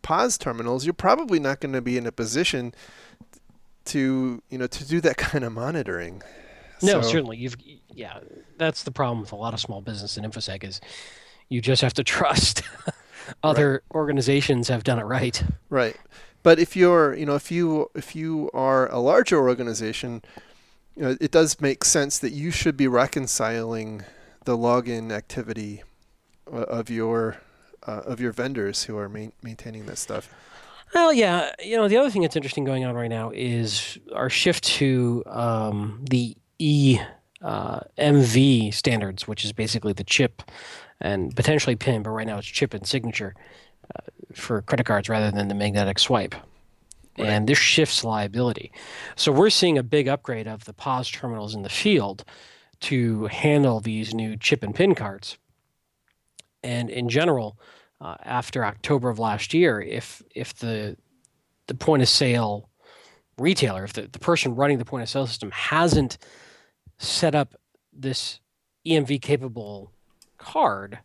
[0.03, 2.75] POS terminals, you're probably not going to be in a position
[3.87, 6.23] to you know to do that kind of monitoring.
[6.83, 7.37] No, so, certainly.
[7.37, 7.57] You've
[7.89, 8.21] yeah,
[8.59, 10.81] that's the problem with a lot of small business in infosec is
[11.49, 12.63] you just have to trust
[13.43, 13.97] other right.
[13.97, 15.43] organizations have done it right.
[15.69, 15.97] Right.
[16.43, 20.23] But if you're, you know, if you if you are a larger organization,
[20.97, 24.05] you know, it does make sense that you should be reconciling
[24.45, 25.83] the login activity
[26.51, 27.37] uh, of your
[27.87, 30.33] uh, of your vendors who are ma- maintaining this stuff.
[30.95, 34.29] Well, yeah, you know, the other thing that's interesting going on right now is our
[34.29, 37.01] shift to um, the E
[37.43, 40.43] uh, MV standards, which is basically the chip
[41.01, 43.35] and potentially PIN, but right now it's chip and signature
[43.97, 44.03] uh,
[44.35, 46.35] for credit cards rather than the magnetic swipe.
[47.19, 47.29] Right.
[47.29, 48.73] And this shifts liability.
[49.17, 52.25] So we're seeing a big upgrade of the POS terminals in the field
[52.81, 55.37] to handle these new chip and PIN cards.
[56.63, 57.59] And in general,
[58.01, 60.97] uh, after October of last year, if if the
[61.67, 62.69] the point of sale
[63.39, 66.19] retailer, if the, the person running the point of sale system hasn't
[67.01, 67.55] set up
[67.93, 68.41] this
[68.87, 69.93] EMV capable
[70.39, 71.01] card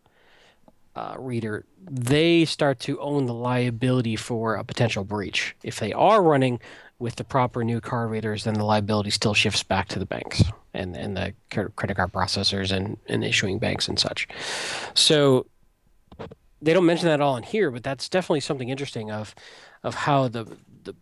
[0.95, 5.55] uh, reader, they start to own the liability for a potential breach.
[5.63, 6.59] If they are running
[6.99, 10.43] with the proper new card readers, then the liability still shifts back to the banks
[10.73, 14.27] and, and the credit card processors and, and issuing banks and such.
[14.93, 15.47] So
[16.61, 19.35] they don't mention that all in here, but that's definitely something interesting of
[19.83, 20.45] of how the
[20.83, 20.95] the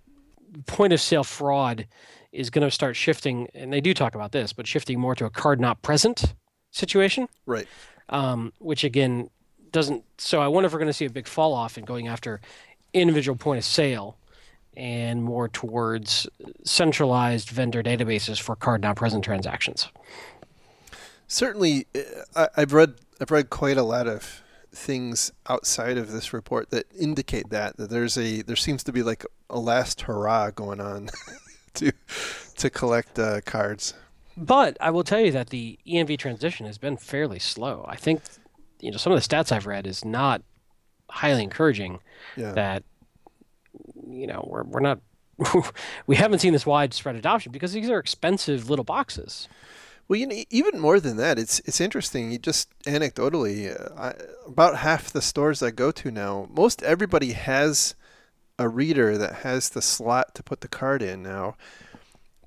[0.66, 1.88] point of sale fraud
[2.34, 5.26] is going to start shifting, and they do talk about this, but shifting more to
[5.26, 6.34] a card not present
[6.72, 7.30] situation.
[7.46, 7.68] Right.
[8.10, 9.30] Um, which again
[9.72, 10.04] doesn't.
[10.18, 12.42] So I wonder if we're going to see a big fall off in going after
[12.94, 14.18] individual point of sale
[14.76, 16.28] and more towards
[16.64, 19.88] centralized vendor databases for card not present transactions.
[21.28, 21.88] Certainly,
[22.36, 26.72] uh, I, have read I've read quite a lot of things outside of this report
[26.72, 30.82] that indicate that that there's a there seems to be like a last hurrah going
[30.82, 31.10] on
[31.76, 31.92] to
[32.58, 33.94] to collect uh, cards.
[34.36, 37.86] But I will tell you that the EMV transition has been fairly slow.
[37.88, 38.22] I think
[38.80, 40.42] you know some of the stats I've read is not
[41.10, 42.00] highly encouraging.
[42.36, 42.52] Yeah.
[42.52, 42.84] That
[44.08, 45.00] you know we're we're not
[46.08, 49.48] we haven't seen this widespread adoption because these are expensive little boxes.
[50.08, 52.32] Well, you know, even more than that, it's it's interesting.
[52.32, 54.14] You just anecdotally, uh, I,
[54.46, 57.96] about half the stores I go to now, most everybody has
[58.60, 61.56] a reader that has the slot to put the card in now.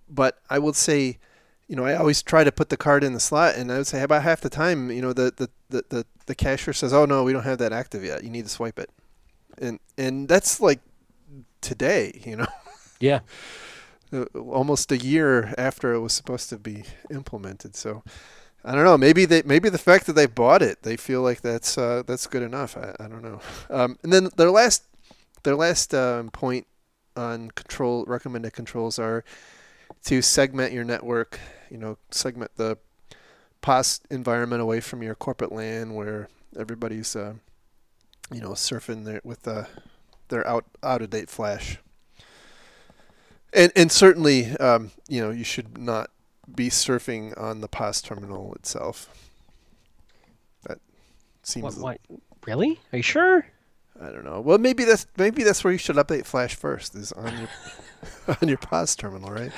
[0.09, 1.19] But I would say,
[1.67, 3.87] you know, I always try to put the card in the slot, and I would
[3.87, 7.07] say about half the time, you know, the the, the, the, the cashier says, "Oh
[7.07, 8.23] no, we don't have that active yet.
[8.23, 8.91] You need to swipe it,"
[9.59, 10.81] and and that's like
[11.61, 12.47] today, you know.
[12.99, 13.21] Yeah.
[14.11, 17.77] Uh, almost a year after it was supposed to be implemented.
[17.77, 18.03] So
[18.65, 18.97] I don't know.
[18.97, 22.27] Maybe they maybe the fact that they bought it, they feel like that's uh, that's
[22.27, 22.77] good enough.
[22.77, 23.41] I, I don't know.
[23.69, 24.85] Um, and then their last
[25.47, 26.67] their last um, point
[27.17, 29.25] on control recommended controls are
[30.05, 31.39] to segment your network.
[31.71, 32.79] You know, segment the
[33.63, 36.29] POS environment away from your corporate LAN where
[36.59, 37.35] everybody's uh,
[38.33, 39.69] you know surfing there with the
[40.29, 41.79] their out out of date flash
[43.53, 46.11] and and certainly, um, you know, you should not
[46.53, 49.31] be surfing on the POS terminal itself.
[50.65, 50.79] That
[51.43, 51.77] seems.
[51.77, 52.21] What, what?
[52.47, 52.79] Really?
[52.93, 53.47] Are you sure?
[54.01, 54.41] I don't know.
[54.41, 56.95] Well, maybe that's maybe that's where you should update Flash first.
[56.95, 57.49] Is on your
[58.43, 59.53] on your POS terminal, right?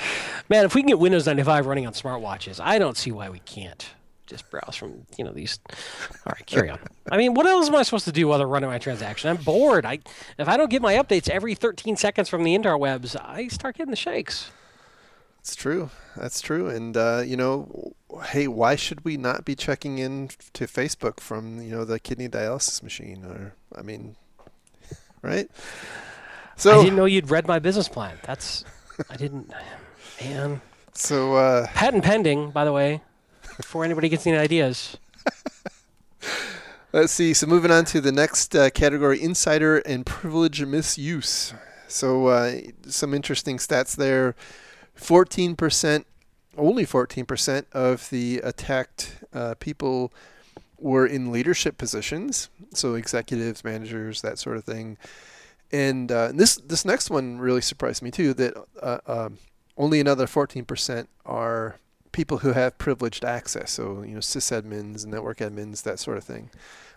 [0.47, 3.39] Man, if we can get Windows 95 running on smartwatches, I don't see why we
[3.39, 3.89] can't
[4.29, 5.59] just browse from you know these.
[5.69, 6.79] All right, carry on.
[7.11, 9.29] I mean, what else am I supposed to do while they're running my transaction?
[9.29, 9.85] I'm bored.
[9.85, 9.99] I
[10.37, 13.91] if I don't get my updates every 13 seconds from the interwebs, I start getting
[13.91, 14.51] the shakes.
[15.39, 15.89] It's true.
[16.15, 16.69] That's true.
[16.69, 17.93] And uh, you know,
[18.25, 22.29] hey, why should we not be checking in to Facebook from you know the kidney
[22.29, 23.25] dialysis machine?
[23.25, 24.15] Or I mean,
[25.21, 25.49] right?
[26.55, 28.17] So I didn't know you'd read my business plan.
[28.23, 28.65] That's
[29.09, 29.51] I didn't.
[30.21, 30.61] Man.
[30.93, 33.01] So uh, patent pending, by the way
[33.59, 34.97] before anybody gets any ideas.
[36.93, 37.33] Let's see.
[37.33, 41.53] So moving on to the next uh, category, insider and privilege misuse.
[41.89, 44.33] So uh, some interesting stats there.
[44.97, 46.05] 14%,
[46.57, 50.13] only 14% of the attacked uh, people
[50.81, 52.49] were in leadership positions.
[52.73, 54.97] So executives, managers, that sort of thing.
[55.71, 58.33] And uh, this this next one really surprised me too.
[58.33, 59.37] That uh, um,
[59.77, 61.77] only another 14% are
[62.11, 63.71] people who have privileged access.
[63.71, 66.49] So, you know, sysadmins, network admins, that sort of thing.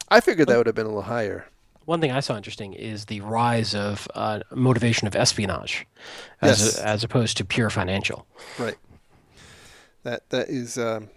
[0.08, 1.46] I figured that would have been a little higher.
[1.84, 5.86] One thing I saw interesting is the rise of uh, motivation of espionage,
[6.40, 6.78] as Yes.
[6.78, 8.26] as opposed to pure financial.
[8.58, 8.76] Right.
[10.04, 11.08] That that is um,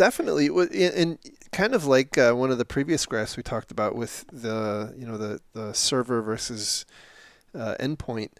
[0.00, 1.18] definitely and
[1.52, 5.06] kind of like uh, one of the previous graphs we talked about with the you
[5.06, 6.86] know the the server versus
[7.54, 8.30] uh, endpoint.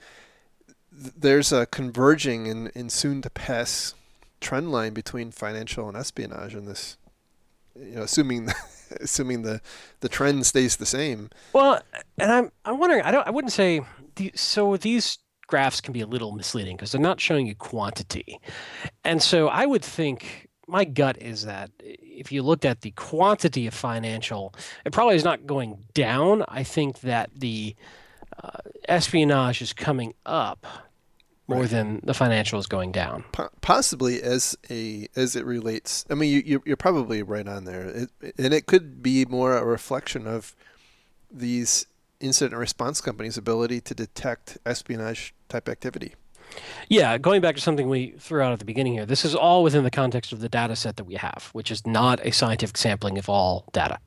[0.90, 3.92] There's a converging and, and soon to pass
[4.40, 6.96] trend line between financial and espionage in this.
[7.78, 8.48] You know, assuming
[9.00, 9.60] assuming the
[10.00, 11.28] the trend stays the same.
[11.52, 11.82] Well,
[12.16, 13.02] and I'm I'm wondering.
[13.02, 13.26] I don't.
[13.26, 13.82] I wouldn't say.
[14.16, 18.40] The, so these graphs can be a little misleading because they're not showing you quantity,
[19.04, 23.66] and so I would think my gut is that if you looked at the quantity
[23.66, 24.54] of financial,
[24.84, 26.44] it probably is not going down.
[26.48, 27.74] I think that the
[28.42, 28.58] uh,
[28.88, 30.66] espionage is coming up
[31.48, 31.70] more Right.
[31.70, 33.24] than the financial is going down.
[33.32, 36.04] Po- possibly as a as it relates.
[36.08, 39.56] I mean, you, you're you're probably right on there, it, and it could be more
[39.56, 40.54] a reflection of
[41.32, 41.86] these
[42.20, 46.14] incident response companies' ability to detect espionage type activity.
[46.88, 49.62] Yeah, going back to something we threw out at the beginning here, this is all
[49.62, 52.76] within the context of the data set that we have, which is not a scientific
[52.76, 53.98] sampling of all data.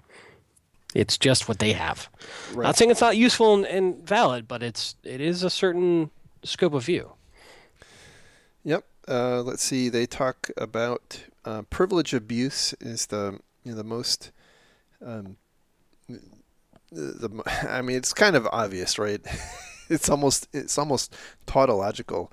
[0.94, 2.10] It's just what they have.
[2.56, 6.12] Not saying it's not useful and, and valid, but it's it is a certain
[6.44, 7.14] scope of view.
[8.64, 8.86] Yep.
[9.08, 9.90] Uh, let's see.
[9.90, 14.32] They talk about uh, privilege abuse is the you know, the most.
[15.04, 15.38] Um,
[16.08, 16.20] the,
[16.92, 19.22] the I mean, it's kind of obvious, right?
[19.94, 21.16] it's almost it's almost
[21.46, 22.32] tautological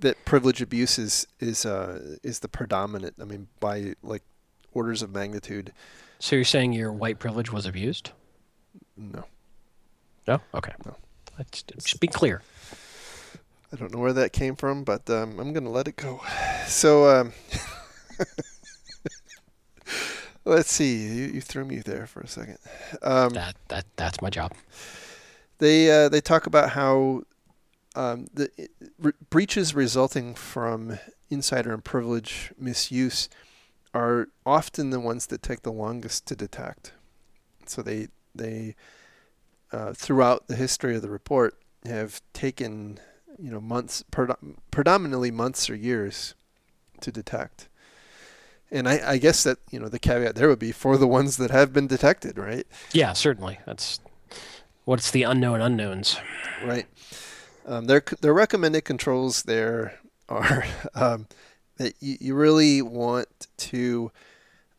[0.00, 3.14] that privilege abuse is is uh, is the predominant.
[3.20, 4.22] I mean, by like
[4.72, 5.72] orders of magnitude.
[6.18, 8.10] So you're saying your white privilege was abused?
[8.96, 9.24] No,
[10.26, 10.40] No.
[10.54, 10.72] Okay.
[10.84, 10.96] No.
[11.38, 12.42] Let's just be clear.
[13.72, 16.20] I don't know where that came from, but um, I'm gonna let it go.
[16.66, 17.08] So.
[17.08, 17.32] Um,
[20.44, 20.96] Let's see.
[20.96, 22.56] You, you threw me there for a second.
[23.02, 24.54] Um, That that that's my job.
[25.58, 27.22] They uh, they talk about how
[27.94, 28.50] um, the
[28.98, 30.98] re- breaches resulting from
[31.30, 33.28] insider and privilege misuse
[33.94, 36.92] are often the ones that take the longest to detect.
[37.66, 38.76] So they they
[39.72, 43.00] uh, throughout the history of the report have taken
[43.38, 46.34] you know months predom- predominantly months or years
[47.00, 47.68] to detect.
[48.70, 51.36] And I, I guess that you know the caveat there would be for the ones
[51.38, 52.66] that have been detected, right?
[52.92, 53.58] Yeah, certainly.
[53.66, 54.00] That's
[54.88, 56.16] what's the unknown unknowns.
[56.64, 56.86] Right.
[57.66, 60.64] Um, their their recommended controls there are
[60.94, 61.26] um,
[61.76, 64.10] that you, you really want to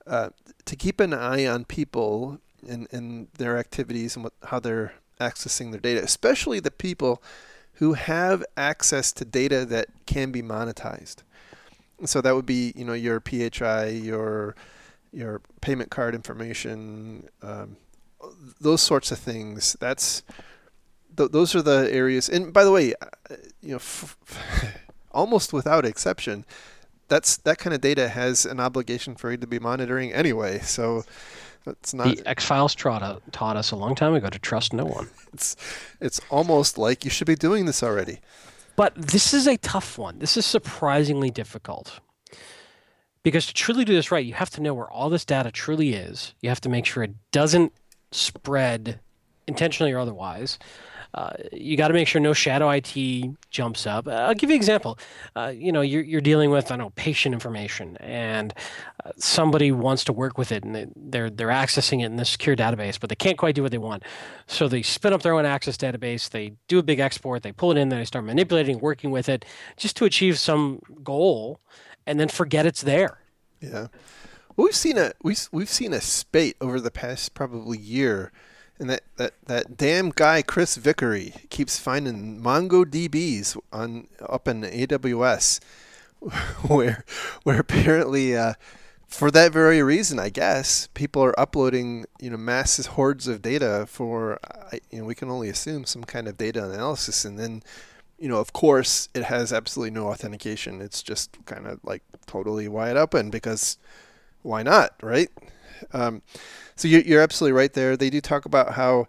[0.07, 0.29] uh,
[0.65, 5.69] to keep an eye on people and, and their activities and what, how they're accessing
[5.69, 7.21] their data, especially the people
[7.73, 11.17] who have access to data that can be monetized.
[12.05, 14.55] So that would be you know your PHI, your
[15.13, 17.77] your payment card information, um,
[18.59, 19.75] those sorts of things.
[19.79, 20.23] That's
[21.15, 22.29] th- those are the areas.
[22.29, 24.17] And by the way, uh, you know, f-
[25.11, 26.45] almost without exception,
[27.07, 30.59] that's that kind of data has an obligation for you to be monitoring anyway.
[30.59, 31.03] So
[31.65, 32.17] it's not.
[32.17, 35.09] The X Files taught, taught us a long time ago to trust no one.
[35.31, 35.55] It's
[36.01, 38.19] it's almost like you should be doing this already.
[38.75, 40.17] But this is a tough one.
[40.17, 41.99] This is surprisingly difficult.
[43.21, 45.93] Because to truly do this right, you have to know where all this data truly
[45.93, 46.33] is.
[46.41, 47.73] You have to make sure it doesn't
[48.11, 48.99] spread
[49.47, 50.59] intentionally or otherwise.
[51.13, 52.95] Uh, you got to make sure no shadow IT
[53.49, 54.07] jumps up.
[54.07, 54.99] Uh, I'll give you an example.
[55.35, 58.53] Uh, you know, you're, you're dealing with I don't know patient information, and
[59.03, 62.25] uh, somebody wants to work with it, and they, they're they're accessing it in the
[62.25, 64.03] secure database, but they can't quite do what they want.
[64.45, 66.29] So they spin up their own access database.
[66.29, 67.41] They do a big export.
[67.41, 67.89] They pull it in.
[67.89, 69.45] Then they start manipulating, working with it,
[69.77, 71.59] just to achieve some goal,
[72.05, 73.17] and then forget it's there.
[73.61, 73.87] Yeah.
[74.59, 78.33] We've seen a we've we've seen a spate over the past probably year,
[78.77, 85.61] and that that that damn guy Chris Vickery keeps finding MongoDBs on up in AWS,
[86.67, 87.05] where
[87.43, 88.35] where apparently.
[88.35, 88.53] Uh,
[89.07, 93.87] for that very reason, I guess people are uploading, you know, massive hordes of data
[93.87, 94.39] for,
[94.91, 97.63] you know, we can only assume some kind of data analysis, and then,
[98.19, 100.79] you know, of course, it has absolutely no authentication.
[100.79, 103.79] It's just kind of like totally wide open because
[104.41, 105.29] why not, right?
[105.93, 106.21] Um,
[106.75, 107.97] so you're, absolutely right there.
[107.97, 109.07] They do talk about how,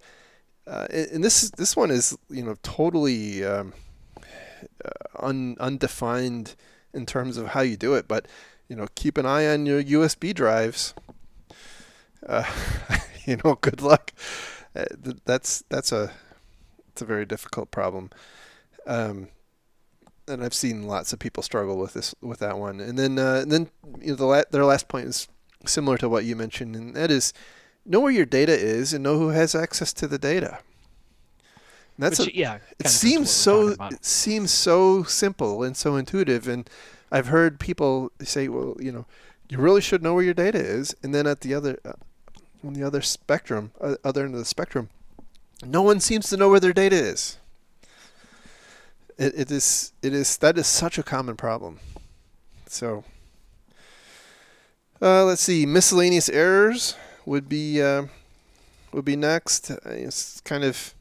[0.67, 3.73] uh, and this this one is you know totally um,
[4.85, 4.91] uh,
[5.27, 6.55] un, undefined
[6.93, 8.27] in terms of how you do it, but
[8.69, 10.95] you know keep an eye on your USB drives.
[12.27, 12.45] Uh,
[13.25, 14.13] you know, good luck.
[14.75, 16.13] Uh, th- that's that's a
[16.89, 18.11] it's a very difficult problem.
[18.87, 19.29] Um,
[20.31, 22.81] and I've seen lots of people struggle with this with that one.
[22.81, 23.71] And then uh, and then
[24.01, 25.29] you know the la- their last point is
[25.67, 27.33] similar to what you mentioned, and that is
[27.85, 30.59] know where your data is and know who has access to the data.
[31.97, 32.55] And that's Which, a, yeah.
[32.55, 36.69] it kinda goes to seems so it seems so simple and so intuitive and
[37.11, 39.07] I've heard people say, well, you know,
[39.49, 41.93] you really should know where your data is, and then at the other uh,
[42.65, 44.91] on the other spectrum, uh, other end of the spectrum,
[45.65, 47.39] no one seems to know where their data is.
[49.21, 51.79] It, it is it is that is such a common problem.
[52.67, 53.05] So
[55.03, 56.97] uh, let's see, miscellaneous errors
[57.27, 58.05] would be uh,
[58.93, 59.71] would be next.
[59.85, 60.95] It's kind of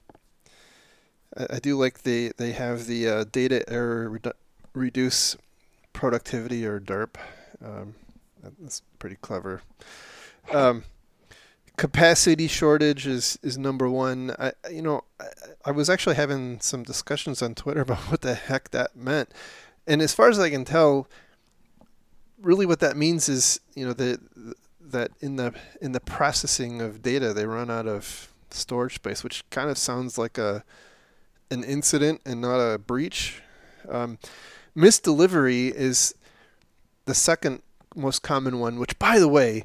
[1.37, 4.33] I, I do like they they have the uh, data error redu-
[4.73, 5.37] reduce
[5.93, 7.15] productivity or DERP.
[7.63, 7.95] Um,
[8.59, 9.61] that's pretty clever.
[10.51, 10.83] Um,
[11.79, 14.35] capacity shortage is, is number one.
[14.37, 15.27] I you know I,
[15.65, 19.31] I was actually having some discussions on Twitter about what the heck that meant,
[19.87, 21.07] and as far as I can tell,
[22.41, 24.19] really what that means is you know the
[24.81, 29.49] that in the in the processing of data they run out of storage space, which
[29.49, 30.65] kind of sounds like a
[31.49, 33.41] an incident and not a breach.
[33.87, 34.19] Um,
[34.75, 36.13] misdelivery is
[37.05, 37.61] the second
[37.95, 39.63] most common one, which, by the way,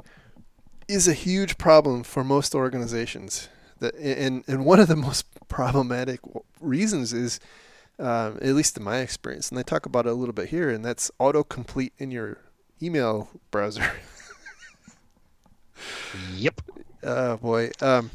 [0.89, 3.49] is a huge problem for most organizations.
[3.81, 6.21] That and and one of the most problematic
[6.61, 7.41] reasons is,
[7.99, 10.71] um, at least in my experience, and I talk about it a little bit here,
[10.71, 12.39] and that's autocomplete in your
[12.83, 13.93] email browser.
[16.37, 16.61] Yep.
[17.03, 17.71] oh boy.
[17.81, 18.11] Um,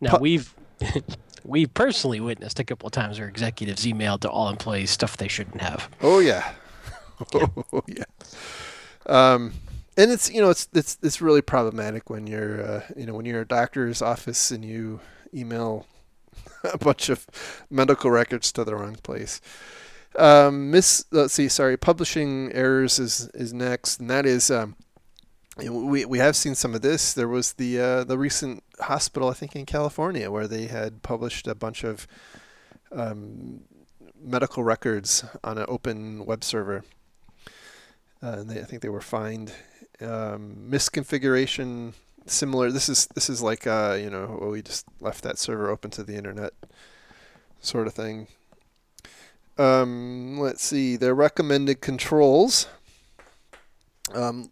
[0.00, 0.52] Now we've
[1.44, 5.28] we personally witnessed a couple of times where executives emailed to all employees stuff they
[5.28, 5.88] shouldn't have.
[6.02, 6.52] Oh yeah.
[7.32, 8.04] Oh yeah.
[9.06, 9.54] Um,
[9.96, 13.26] and it's you know it's it's it's really problematic when you're uh, you know when
[13.26, 15.00] you're a doctor's office and you
[15.32, 15.86] email
[16.72, 17.26] a bunch of
[17.70, 19.40] medical records to the wrong place.
[20.16, 24.76] Um, miss let's see sorry publishing errors is is next and that is um,
[25.56, 27.12] we we have seen some of this.
[27.12, 31.46] There was the uh, the recent hospital I think in California where they had published
[31.46, 32.06] a bunch of
[32.90, 33.60] um,
[34.20, 36.84] medical records on an open web server.
[38.22, 39.52] Uh, and they, I think they were fined.
[40.00, 41.94] Um, misconfiguration,
[42.26, 42.70] similar.
[42.70, 45.90] This is this is like uh, you know well, we just left that server open
[45.92, 46.52] to the internet,
[47.60, 48.26] sort of thing.
[49.56, 50.96] Um, let's see.
[50.96, 52.66] Their recommended controls.
[54.12, 54.50] Um,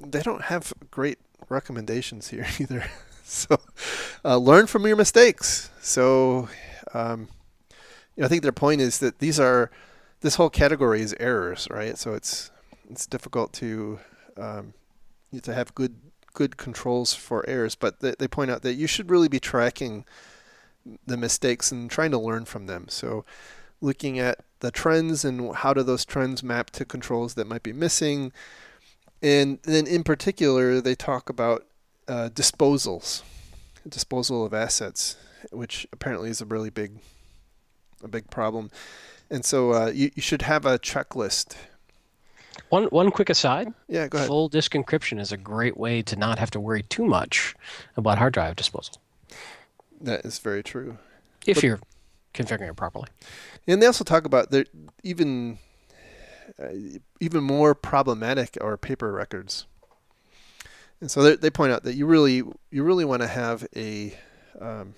[0.00, 2.84] they don't have great recommendations here either.
[3.24, 3.58] so,
[4.24, 5.70] uh, learn from your mistakes.
[5.80, 6.48] So,
[6.92, 7.28] um,
[8.16, 9.70] you know, I think their point is that these are
[10.20, 11.98] this whole category is errors, right?
[11.98, 12.50] So it's
[12.90, 13.98] it's difficult to
[14.36, 14.74] um,
[15.42, 15.96] to have good
[16.32, 20.04] good controls for errors, but they, they point out that you should really be tracking
[21.06, 22.86] the mistakes and trying to learn from them.
[22.88, 23.24] So
[23.80, 27.72] looking at the trends and how do those trends map to controls that might be
[27.72, 28.32] missing,
[29.22, 31.66] and then in particular they talk about
[32.08, 33.22] uh, disposals,
[33.88, 35.16] disposal of assets,
[35.50, 36.98] which apparently is a really big
[38.02, 38.70] a big problem.
[39.30, 41.56] And so uh, you, you should have a checklist.
[42.68, 44.28] One one quick aside: Yeah, go ahead.
[44.28, 47.54] full disk encryption is a great way to not have to worry too much
[47.96, 48.96] about hard drive disposal
[50.00, 50.98] That is very true.
[51.46, 51.80] if But- you're
[52.32, 53.06] configuring it properly.
[53.66, 54.66] And they also talk about there
[55.02, 55.58] even
[56.62, 56.68] uh,
[57.20, 59.66] even more problematic are paper records.
[61.00, 64.14] And so they, they point out that you really you really want to have a
[64.60, 64.94] um,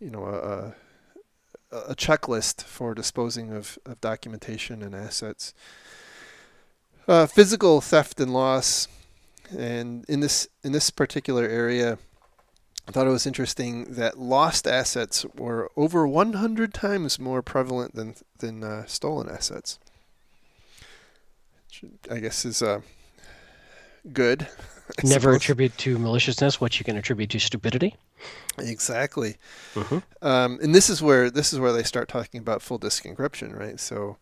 [0.00, 0.74] you know a, a,
[1.70, 5.52] a checklist for disposing of, of documentation and assets.
[7.06, 8.86] Uh, physical theft and loss,
[9.56, 11.98] and in this in this particular area,
[12.86, 18.14] I thought it was interesting that lost assets were over 100 times more prevalent than
[18.38, 19.78] than uh, stolen assets.
[21.66, 22.80] Which I guess is uh,
[24.12, 24.42] good.
[24.98, 25.36] I Never suppose.
[25.36, 27.94] attribute to maliciousness what you can attribute to stupidity.
[28.58, 29.36] Exactly.
[29.74, 30.02] Mhm.
[30.22, 33.56] Um, and this is where this is where they start talking about full disk encryption,
[33.56, 33.78] right?
[33.78, 34.16] So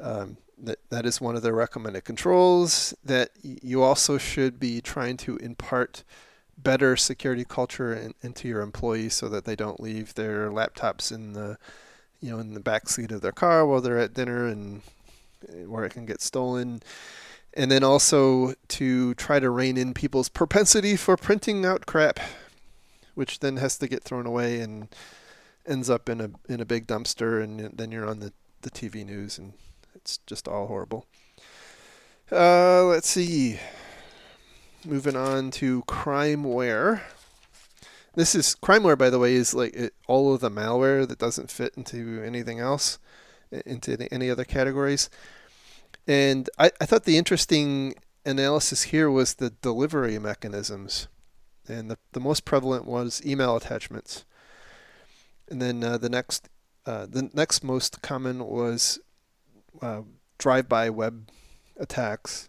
[0.00, 2.94] um, that that is one of their recommended controls.
[3.04, 6.04] That you also should be trying to impart
[6.56, 11.32] better security culture in, into your employees so that they don't leave their laptops in
[11.32, 11.58] the
[12.20, 14.82] you know in the back seat of their car while they're at dinner and
[15.48, 16.80] uh, where it can get stolen
[17.54, 22.20] and then also to try to rein in people's propensity for printing out crap
[23.14, 24.88] which then has to get thrown away and
[25.66, 28.32] ends up in a in a big dumpster and then you're on the,
[28.62, 29.54] the TV news and
[29.94, 31.06] it's just all horrible.
[32.30, 33.58] Uh, let's see.
[34.84, 37.00] Moving on to crimeware.
[38.14, 41.50] This is crimeware, by the way, is like it, all of the malware that doesn't
[41.50, 42.98] fit into anything else,
[43.50, 45.10] into any- any other categories.
[46.06, 47.94] And I, I thought the interesting
[48.26, 51.08] analysis here was the delivery mechanisms.
[51.68, 54.24] And the, the most prevalent was email attachments.
[55.48, 56.48] And then uh, the next
[56.86, 58.98] uh, the next most common was
[59.80, 60.02] uh,
[60.38, 61.28] drive-by web
[61.76, 62.48] attacks,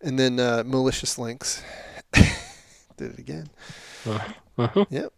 [0.00, 1.62] and then uh, malicious links.
[2.12, 3.48] Did it again.
[4.06, 4.84] Uh-huh.
[4.90, 5.12] Yep.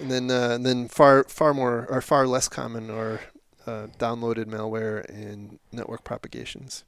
[0.00, 3.20] And then uh, and then far far more or far less common are
[3.66, 6.84] uh, downloaded malware and network propagations.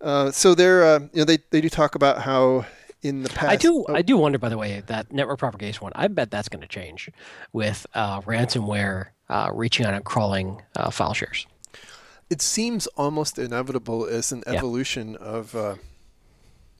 [0.00, 2.66] Uh, so they're uh, you know they, they do talk about how
[3.08, 5.80] in the past I do oh, I do wonder by the way that network propagation
[5.82, 5.92] one.
[5.94, 7.10] I bet that's going to change
[7.52, 11.46] with uh, ransomware uh, reaching out and crawling uh, file shares.
[12.30, 14.54] it seems almost inevitable as an Yeah.
[14.58, 15.76] evolution of uh,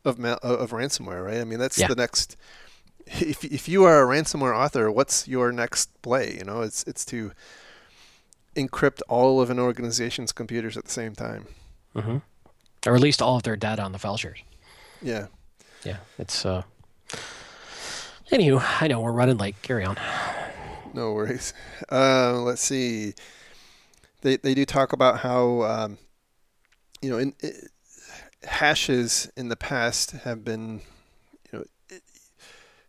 [0.05, 1.41] of ma- of ransomware, right?
[1.41, 1.89] I mean that's Yeah.
[1.89, 2.37] the next.
[3.07, 6.37] If if you are a ransomware author, what's your next play?
[6.39, 7.31] You know, it's it's to
[8.57, 11.47] encrypt all of an organization's computers at the same time.
[11.95, 12.19] hmm
[12.87, 14.41] Or at least all of their data on the file shares.
[15.03, 15.27] Yeah.
[15.87, 16.45] Yeah, it's.
[16.45, 16.63] uh
[18.33, 19.55] Anywho, I know we're running late.
[19.63, 19.97] Carry on.
[20.93, 21.55] No worries.
[21.93, 23.15] Uh, let's see.
[24.23, 25.99] They they do talk about how um,
[27.01, 27.51] you know in, i
[28.49, 30.81] hashes in the past have been
[31.53, 32.03] you know it,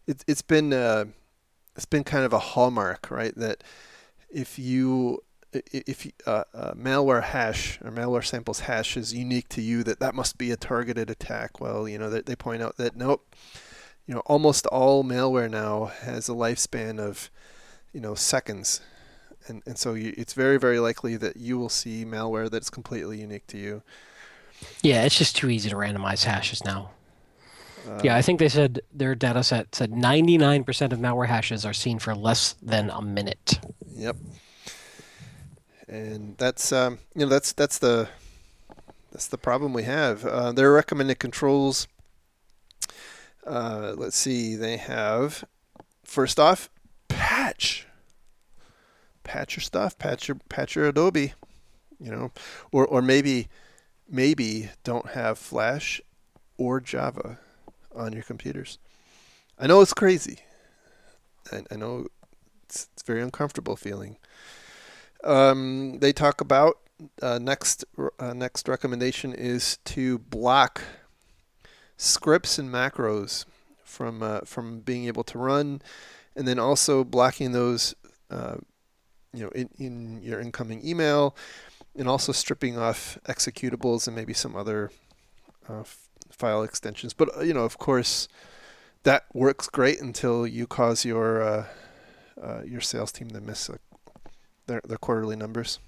[0.08, 1.06] it it's been uh,
[1.76, 3.36] it's been kind of a hallmark, right?
[3.36, 3.64] That
[4.32, 9.50] if you i- i- if uh, uh, malware hash or malware samples hash is unique
[9.50, 11.60] to you, that that must be a targeted attack.
[11.60, 13.34] Well, you know they, they point out that nope,
[14.06, 17.30] you know almost all malware now has a lifespan of
[17.94, 18.82] you know seconds
[19.48, 23.20] and and so you, it's very very likely that you will see malware that's completely
[23.22, 23.82] unique to you
[24.82, 26.92] Yeah, it's just too easy to randomize hashes now.
[27.88, 31.74] uh, Yeah, I think they said their data set said 99% of malware hashes are
[31.74, 33.60] seen for less than a minute.
[33.96, 34.16] yep
[35.88, 38.10] and that's um, you know that's that's the
[39.12, 40.26] that's the problem we have.
[40.26, 41.88] Uh, their recommended controls
[43.48, 45.44] uh, let's see they have
[46.04, 46.70] first off
[47.08, 47.88] patch.
[49.24, 49.98] Patch your stuff.
[49.98, 51.34] Patch your patch your adobe
[52.00, 52.32] you know.
[52.72, 53.48] Or or maybe
[54.10, 56.02] maybe don't have flash
[56.58, 57.40] or java
[57.96, 58.80] on your computers.
[59.58, 60.40] I know it's crazy.
[61.52, 62.08] I, I know
[62.66, 64.18] it's, it's very uncomfortable feeling
[65.24, 66.78] um, they talk about
[67.22, 67.86] uh, next
[68.20, 70.82] uh, next recommendation is to block
[71.96, 73.46] scripts and macros
[73.84, 75.82] from uh, from being able to run,
[76.36, 77.96] and then also blocking those
[78.32, 78.56] uh,
[79.34, 81.36] you know in, in your incoming email,
[81.96, 84.92] and also stripping off executables and maybe some other
[85.70, 87.14] uh, f- file extensions.
[87.14, 88.28] But uh, you know, of course,
[89.04, 91.68] that works great until you cause your
[92.66, 93.80] your sales team to miss a,
[94.68, 95.80] their their quarterly numbers.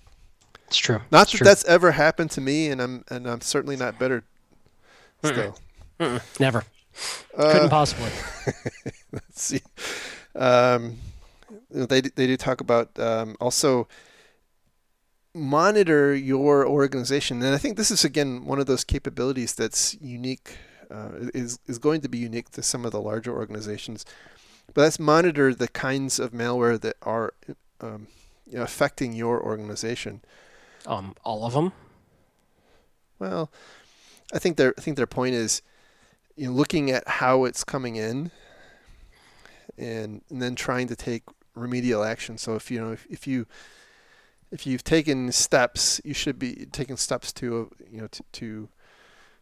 [0.68, 1.02] It's true.
[1.12, 1.46] Not It's that true.
[1.46, 4.24] that's ever happened to me, and I'm and I'm certainly not better.
[5.24, 5.34] Mm-mm.
[5.34, 5.58] Still,
[6.00, 6.64] Mm-mm, never.
[7.38, 8.12] Uh, Couldn't possibly.
[9.12, 9.62] let's see.
[10.36, 10.98] Um,
[11.72, 13.88] they they do talk about um, also
[15.34, 20.58] monitor your organization, and I think this is again one of those capabilities that's unique.
[20.92, 24.06] Uh, is is going to be unique to some of the larger organizations,
[24.74, 27.34] but let's monitor the kinds of malware that are
[27.80, 28.08] um,
[28.56, 30.22] affecting your organization.
[30.86, 31.74] Um, all of them.
[33.20, 33.52] Well,
[34.34, 35.62] I think their I think their point is,
[36.36, 38.32] you know, looking at how it's coming in,
[39.78, 41.24] and and then trying to take
[41.56, 42.38] remedial action.
[42.38, 43.46] So if you know if, if you
[44.52, 48.70] if you've taken steps, you should be taking steps to you know to, to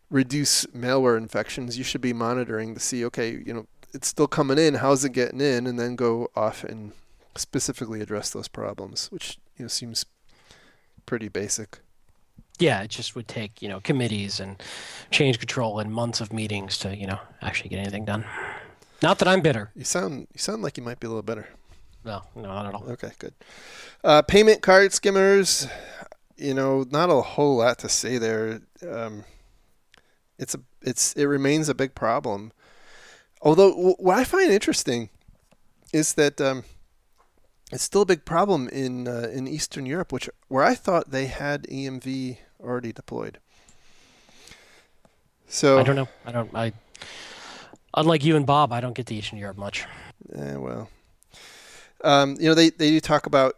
[0.10, 1.78] reduce malware infections.
[1.78, 4.76] You should be monitoring to see okay you know it's still coming in.
[4.76, 5.68] How's it getting in?
[5.68, 6.94] And then go off and
[7.38, 10.06] specifically address those problems, which you know seems
[11.06, 11.80] pretty basic.
[12.60, 14.62] Yeah, it just would take you know committees and
[15.12, 18.26] change control and months of meetings to you know actually get anything done.
[19.02, 19.72] Not that I'm bitter.
[19.76, 21.48] You sound you sound like you might be a little bitter.
[22.04, 22.84] No, no, not at all.
[22.90, 23.34] Okay, good.
[24.04, 25.68] Uh, payment card skimmers,
[26.38, 28.62] you know, not a whole lot to say there.
[28.88, 29.26] Um,
[30.40, 32.52] it's a it's it remains a big problem.
[33.42, 35.10] Although what I find interesting
[35.94, 36.64] is that um,
[37.72, 41.28] it's still a big problem in uh, in Eastern Europe, which where I thought they
[41.28, 43.40] had EMV already deployed.
[45.48, 46.10] So I don't know.
[46.26, 46.56] I don't.
[46.56, 46.74] I.
[47.94, 49.86] Unlike you and Bob, I don't get to Eastern Europe much.
[50.36, 50.90] Eh, well,
[52.04, 53.56] um, you know, they, they do talk about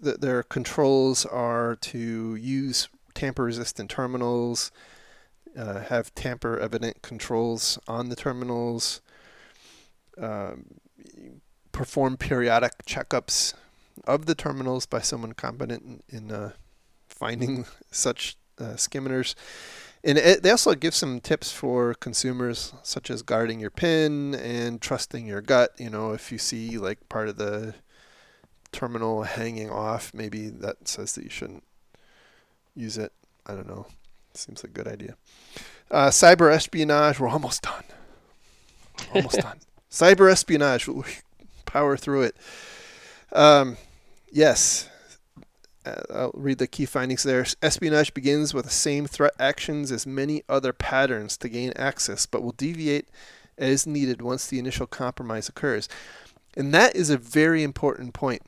[0.00, 4.70] that their controls are to use tamper-resistant terminals,
[5.58, 9.00] uh, have tamper-evident controls on the terminals,
[10.16, 10.64] um,
[11.74, 13.52] perform periodic checkups
[14.06, 16.52] of the terminals by someone competent in, in uh,
[17.08, 19.34] finding such uh, skimmers,
[20.04, 24.80] And it, they also give some tips for consumers, such as guarding your PIN and
[24.80, 25.72] trusting your gut.
[25.76, 27.74] You know, if you see like part of the
[28.70, 31.64] terminal hanging off, maybe that says that you shouldn't
[32.76, 33.12] use it.
[33.46, 33.86] I don't know.
[34.34, 35.16] Seems like a good idea.
[35.90, 37.18] Uh, cyber espionage.
[37.18, 37.84] We're almost done.
[39.14, 39.58] Almost done.
[39.90, 40.88] Cyber espionage.
[41.74, 42.36] Power through it.
[43.32, 43.78] Um,
[44.30, 44.88] yes.
[45.84, 47.44] Uh, I'll read the key findings there.
[47.62, 52.44] Espionage begins with the same threat actions as many other patterns to gain access, but
[52.44, 53.08] will deviate
[53.58, 55.88] as needed once the initial compromise occurs.
[56.56, 58.42] And that is a very important point.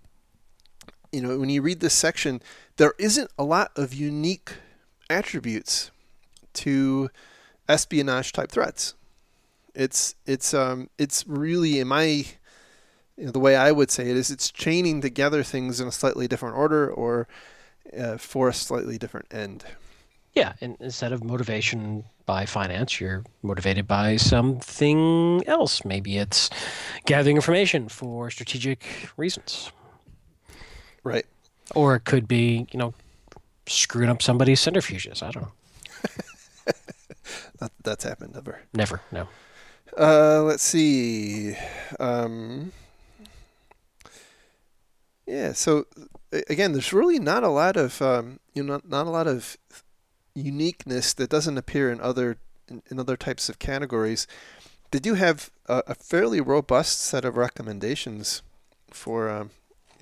[1.11, 2.41] You know, when you read this section,
[2.77, 4.53] there isn't a lot of unique
[5.11, 5.91] attributes
[6.53, 7.11] to
[7.69, 8.95] espionage type threats.
[9.75, 12.25] It's it's um it's really in my
[13.17, 15.93] you know, the way I would say it is it's chaining together things in a
[15.93, 17.27] slightly different order or
[17.97, 19.65] uh, for a slightly different end.
[20.35, 25.83] Yeah, and instead of motivation by finance, you're motivated by something else.
[25.85, 26.51] Maybe it's
[27.07, 28.85] gathering information for strategic
[29.17, 29.73] reasons.
[31.03, 31.25] Right.
[31.75, 32.93] Or it could be, you know,
[33.67, 35.23] screwing up somebody's centrifuges.
[35.23, 35.53] I don't know.
[37.61, 38.61] that, that's happened never.
[38.75, 39.29] Never, no.
[39.97, 41.57] Uh, let's see.
[41.99, 42.73] Um,
[45.27, 45.53] yeah.
[45.53, 45.87] So
[46.49, 49.57] again, there's really not a lot of um, you know not, not a lot of
[50.35, 52.37] uniqueness that doesn't appear in other
[52.69, 54.27] in, in other types of categories.
[54.91, 58.43] They do have a, a fairly robust set of recommendations
[58.91, 59.51] for um,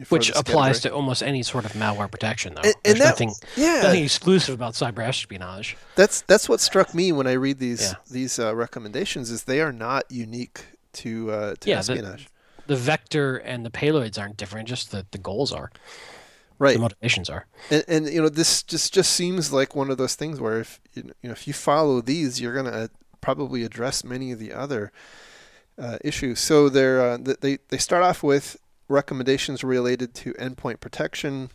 [0.09, 0.91] which applies category.
[0.91, 2.63] to almost any sort of malware protection, though.
[2.63, 3.81] And, There's that, nothing, yeah.
[3.83, 5.77] nothing exclusive about cyber espionage.
[5.95, 7.95] That's that's what struck me when I read these Yeah.
[8.11, 10.65] these uh, recommendations is they are not unique
[10.95, 12.29] to uh, to Yeah, espionage.
[12.66, 15.70] The vector and the payloads aren't different; just the, the goals are,
[16.59, 16.74] right.
[16.74, 17.47] the motivations are.
[17.70, 20.81] And, and you know this just just seems like one of those things where if
[20.95, 24.93] you know if you follow these, you're gonna probably address many of the other
[25.78, 26.41] uh, issues.
[26.41, 28.57] So they're uh, they they start off with
[28.89, 31.51] recommendations related to endpoint protection,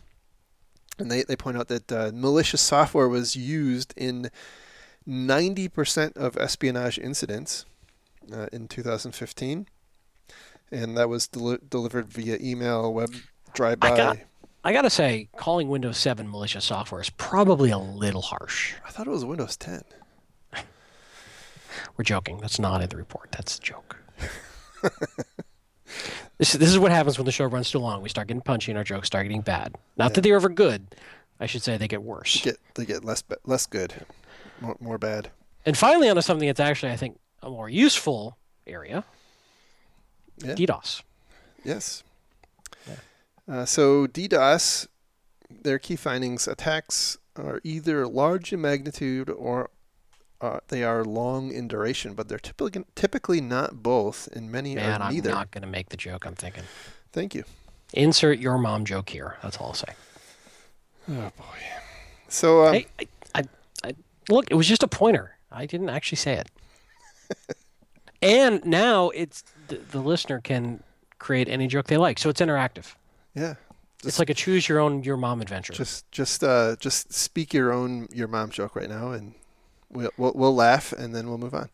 [0.98, 4.30] and they they point out that uh, malicious software was used in
[5.08, 7.64] 90% of espionage incidents
[8.32, 9.66] uh, in 2015,
[10.72, 13.14] and that was deli- delivered via email, web
[13.54, 13.90] drive-by.
[13.92, 14.18] I got-
[14.62, 18.74] I gotta say, calling Windows 7 malicious software is probably a little harsh.
[18.86, 19.82] I thought it was Windows 10.
[21.96, 22.38] We're joking.
[22.38, 23.32] That's not in the report.
[23.32, 23.96] That's a joke.
[26.38, 28.02] this, this is what happens when the show runs too long.
[28.02, 29.76] We start getting punchy and our jokes start getting bad.
[29.96, 30.94] Not that they're ever good.
[31.38, 32.34] I should say they get worse.
[32.34, 33.94] They get they get less less good,
[34.60, 35.30] more, more bad.
[35.64, 38.36] And finally, onto something that's actually, I think, a more useful
[38.66, 39.04] area
[40.44, 40.54] Yeah.
[40.54, 41.02] DDoS.
[41.64, 42.02] Yes.
[43.48, 44.86] Uh, so DDoS,
[45.50, 49.70] their key findings: attacks are either large in magnitude or
[50.40, 55.02] uh, they are long in duration, but they're typically typically not both, and many Man,
[55.02, 56.64] are I'm not going to make the joke I'm thinking.
[57.12, 57.44] Thank you.
[57.92, 59.36] Insert your mom joke here.
[59.42, 59.94] That's all I'll say.
[61.08, 61.58] Oh boy.
[62.28, 63.42] So um, hey, I, I,
[63.84, 63.94] I,
[64.28, 65.36] look, it was just a pointer.
[65.50, 66.48] I didn't actually say it.
[68.22, 70.82] and now it's the, the listener can
[71.18, 72.94] create any joke they like, so it's interactive.
[73.34, 73.54] yeah,
[74.04, 75.72] it's like a choose your own your mom adventure.
[75.72, 79.34] just just uh, just speak your own your mom joke right now, and
[79.90, 81.68] we'll we'll, we'll laugh, and then we'll move on.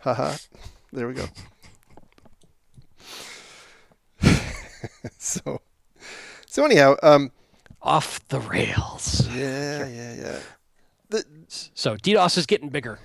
[0.00, 0.36] Haha.
[0.92, 1.26] there we go.
[5.18, 5.60] so
[6.46, 7.30] so anyhow, um,
[7.82, 9.26] Off the rails.
[9.28, 10.38] yeah, yeah, yeah.
[11.10, 12.98] The, So DDoS is getting bigger.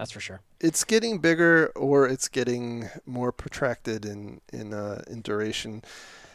[0.00, 0.40] That's for sure.
[0.60, 5.82] it's getting bigger or it's getting more protracted in in uh, in duration.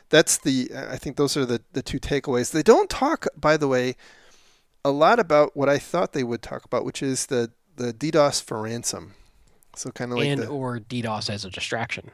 [0.09, 2.51] That's the I think those are the the two takeaways.
[2.51, 3.95] They don't talk, by the way,
[4.83, 8.43] a lot about what I thought they would talk about, which is the the DDoS
[8.43, 9.15] for ransom.
[9.75, 12.11] So kind of like and the or DDoS as a distraction.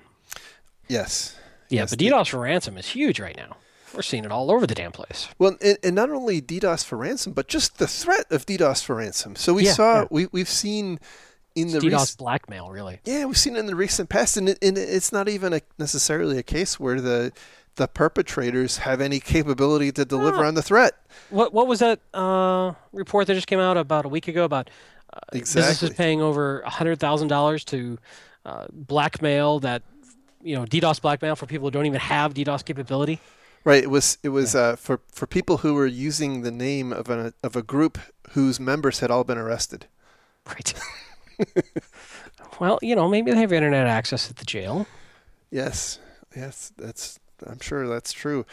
[0.88, 1.36] yes,
[1.70, 3.58] Yeah, Yes, but the- DDoS for ransom is huge right now.
[3.94, 5.28] We're seeing it all over the damn place.
[5.38, 8.96] Well, and, and not only DDoS for ransom, but just the threat of DDoS for
[8.96, 9.36] ransom.
[9.36, 10.08] So we Yeah, saw yeah.
[10.10, 10.98] we we've seen
[11.56, 13.00] in It's the DDoS recent blackmail, really.
[13.06, 15.62] Yeah, we've seen it in the recent past, and, it, and it's not even a,
[15.78, 17.32] necessarily a case where the
[17.76, 20.94] the perpetrators have any capability to deliver on the threat.
[21.30, 24.70] What what was that uh, report that just came out about a week ago about
[25.14, 27.98] uh, businesses paying over hundred thousand dollars to
[28.46, 29.84] uh, blackmail that
[30.42, 33.20] you know DDoS blackmail for people who don't even have DDoS capability?
[33.64, 33.84] Right.
[33.84, 37.34] It was it was uh, for for people who were using the name of a
[37.44, 38.00] of a group
[38.32, 39.88] whose members had all been arrested.
[40.48, 40.74] Right.
[42.60, 44.88] well, you know, maybe they have internet access at the jail.
[45.50, 46.00] Yes,
[46.36, 48.46] yes, that's I'm sure that's true.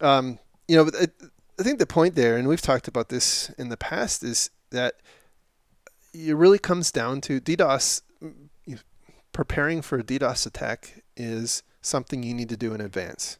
[0.00, 1.08] Um, you know, I,
[1.58, 4.94] I think the point there, and we've talked about this in the past, is that
[6.12, 8.02] it really comes down to DDoS.
[9.32, 13.38] Preparing for a DDoS attack is something you need to do in advance.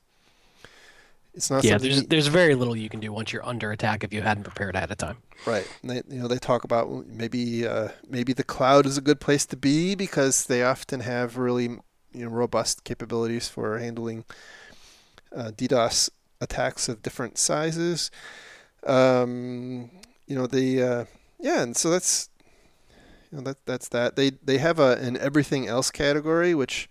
[1.34, 1.64] It's not.
[1.64, 4.22] Yeah, there's you, there's very little you can do once you're under attack if you
[4.22, 5.18] hadn't prepared ahead of time.
[5.46, 5.66] Right.
[5.82, 9.46] They, you know, they talk about maybe uh, maybe the cloud is a good place
[9.46, 11.68] to be because they often have really
[12.12, 14.24] you know robust capabilities for handling
[15.34, 18.10] uh, DDoS attacks of different sizes.
[18.84, 19.90] Um,
[20.26, 21.04] you know, the uh,
[21.38, 22.28] yeah, and so that's
[23.30, 24.16] you know that that's that.
[24.16, 26.88] They they have a an everything else category, which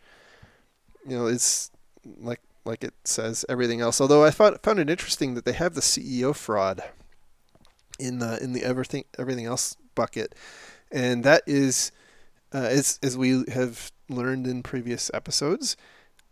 [1.08, 1.72] you know is
[2.06, 4.00] like like it says everything else.
[4.00, 6.82] Although I found found it interesting that they have the CEO fraud
[8.00, 10.36] in the in the everything everything else bucket,
[10.92, 11.92] and that is
[12.54, 15.76] uh, as as we have learned in previous episodes,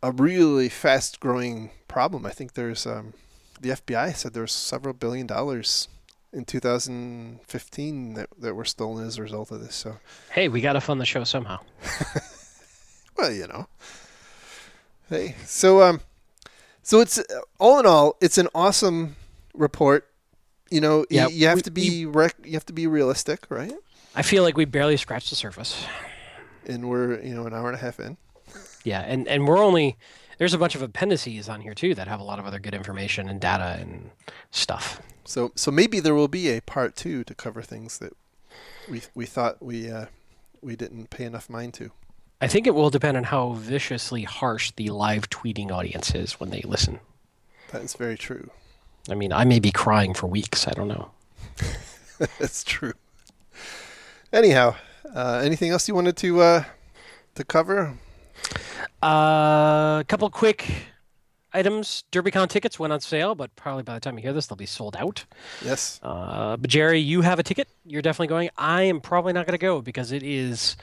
[0.01, 2.25] a really fast growing problem.
[2.25, 3.13] I think there's um,
[3.59, 5.87] the FBI said there there's several billion dollars
[6.33, 9.75] in 2015 that, that were stolen as a result of this.
[9.75, 9.97] So
[10.31, 11.59] hey, we got to fund the show somehow.
[13.17, 13.67] well, you know.
[15.09, 16.01] Hey, so um,
[16.87, 17.21] so it's
[17.59, 19.17] all in all, it's an awesome
[19.53, 20.09] report.
[20.71, 23.45] You know, yeah, you, you have we, to be rec- you have to be realistic,
[23.49, 23.73] right?
[24.15, 25.85] I feel like we barely scratched the surface.
[26.65, 28.15] And we're you know an hour and a half in.
[28.85, 29.97] Yeah, and and we're only
[30.37, 32.73] there's a bunch of appendices on here too that have a lot of other good
[32.73, 34.11] information and data and
[34.51, 35.01] stuff.
[35.25, 38.13] So so maybe there will be a part two to cover things that
[38.89, 40.05] we we thought we uh,
[40.61, 41.91] we didn't pay enough mind to.
[42.39, 46.51] I think it will depend on how viciously harsh the live tweeting audience is when
[46.51, 46.99] they listen.
[47.71, 48.51] That is very true.
[49.09, 50.67] I mean, I may be crying for weeks.
[50.67, 51.11] I don't know.
[52.39, 52.93] That's true.
[54.31, 54.75] Anyhow,
[55.15, 56.63] uh, anything else you wanted to uh,
[57.35, 57.97] to cover?
[59.01, 60.69] Uh, a couple quick
[61.53, 62.03] items.
[62.11, 64.65] DerbyCon tickets went on sale, but probably by the time you hear this, they'll be
[64.65, 65.25] sold out.
[65.63, 65.99] Yes.
[66.03, 67.67] Uh, but Jerry, you have a ticket.
[67.85, 68.49] You're definitely going.
[68.57, 70.77] I am probably not going to go because it is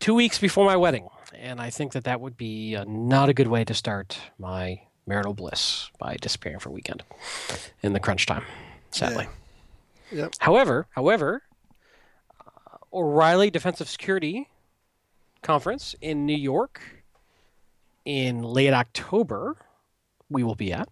[0.00, 3.34] two weeks before my wedding, and I think that that would be uh, not a
[3.34, 7.02] good way to start my marital bliss by disappearing for a weekend
[7.82, 8.44] in the crunch time.
[8.90, 9.26] Sadly.
[10.10, 10.22] Yeah.
[10.22, 10.34] Yep.
[10.38, 11.42] However, however,
[12.40, 14.48] uh, O'Reilly Defensive Security
[15.42, 16.80] Conference in New York
[18.04, 19.56] in late October,
[20.30, 20.88] we will be at.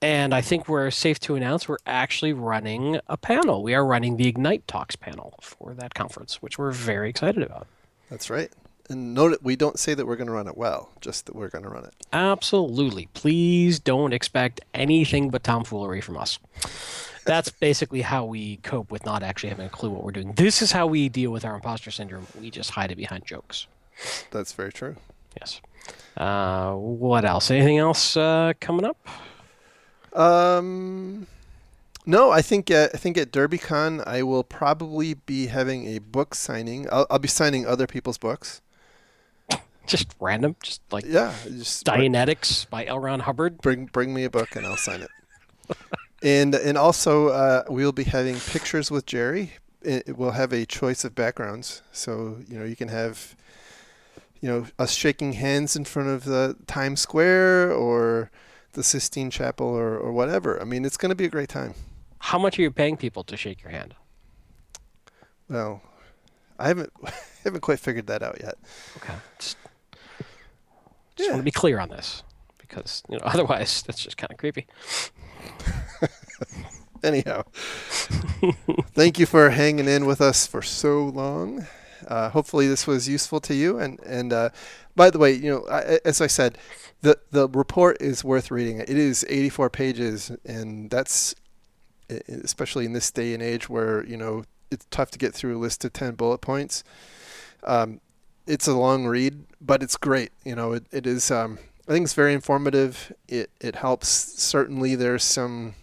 [0.00, 3.62] And I think we're safe to announce we're actually running a panel.
[3.64, 7.66] We are running the Ignite Talks panel for that conference, which we're very excited about.
[8.10, 8.50] That's right.
[8.90, 11.50] And note we don't say that we're going to run it well, just that we're
[11.50, 11.94] going to run it.
[12.12, 13.08] Absolutely.
[13.12, 16.38] Please don't expect anything but tomfoolery from us.
[17.26, 20.32] That's basically how we cope with not actually having a clue what we're doing.
[20.32, 22.26] This is how we deal with our imposter syndrome.
[22.40, 23.66] We just hide it behind jokes.
[24.30, 24.96] That's very true.
[25.38, 25.60] Yes.
[26.16, 27.50] Uh, what else?
[27.50, 28.96] Anything else uh, coming up?
[30.14, 31.26] Um,
[32.08, 36.34] no, I think uh, I think at DerbyCon I will probably be having a book
[36.34, 36.86] signing.
[36.90, 38.62] I'll, I'll be signing other people's books.
[39.86, 42.98] Just random, just like yeah, just Dianetics by L.
[42.98, 43.58] Ron Hubbard.
[43.58, 45.10] Bring bring me a book and I'll sign it.
[46.22, 49.52] and and also uh, we'll be having pictures with Jerry.
[49.82, 53.36] It, we'll have a choice of backgrounds, so you know you can have
[54.40, 58.30] you know us shaking hands in front of the Times Square or
[58.72, 60.60] the Sistine Chapel or, or whatever.
[60.60, 61.74] I mean, it's going to be a great time.
[62.18, 63.94] How much are you paying people to shake your hand?
[65.48, 65.82] Well,
[66.58, 66.92] I haven't
[67.44, 68.56] haven't quite figured that out yet.
[68.96, 69.14] Okay.
[69.38, 69.56] Just,
[71.16, 71.34] just yeah.
[71.34, 72.22] want to be clear on this
[72.58, 74.66] because you know otherwise that's just kind of creepy.
[77.02, 77.44] Anyhow,
[78.92, 81.66] thank you for hanging in with us for so long.
[82.06, 83.78] Uh, hopefully, this was useful to you.
[83.78, 84.50] And and uh,
[84.96, 86.58] by the way, you know, I, as I said,
[87.02, 88.80] the the report is worth reading.
[88.80, 91.34] It is 84 pages, and that's
[92.28, 95.60] especially in this day and age where you know it's tough to get through a
[95.60, 96.84] list of 10 bullet points.
[97.64, 98.00] Um,
[98.46, 100.30] it's a long read, but it's great.
[100.44, 101.30] You know, it, it is.
[101.30, 101.58] Um,
[101.88, 103.12] I think it's very informative.
[103.28, 104.08] It it helps.
[104.08, 105.74] Certainly, there's some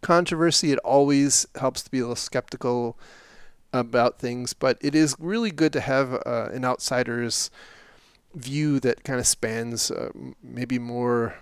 [0.00, 0.72] controversy.
[0.72, 2.98] It always helps to be a little skeptical
[3.72, 7.50] about things, but it is really good to have uh, an outsider's
[8.34, 10.10] view that kind of spans uh,
[10.42, 11.36] maybe more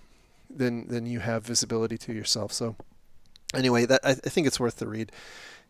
[0.50, 2.52] than than you have visibility to yourself.
[2.52, 2.76] So
[3.54, 5.10] anyway, that I, I think it's worth the read.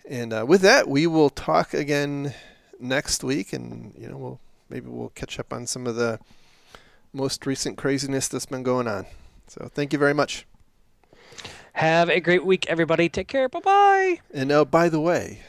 [0.08, 2.34] And uh, with that, we will talk again
[2.80, 6.18] next week, and you know, we'll maybe we'll catch up on some of the
[7.12, 9.04] most recent craziness that's been going on.
[9.48, 10.46] So thank you very much.
[11.74, 13.08] Have a great week, everybody.
[13.08, 13.48] Take care.
[13.48, 14.20] Bye bye.
[14.32, 15.42] And now, by the way,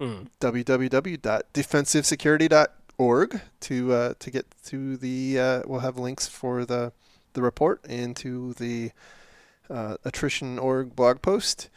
[0.00, 0.28] mm.
[0.40, 5.38] www.defensivesecurity.org to uh, to get to the.
[5.38, 6.92] Uh, we'll have links for the
[7.34, 8.90] the report and to the
[9.70, 11.68] uh, attrition.org blog post.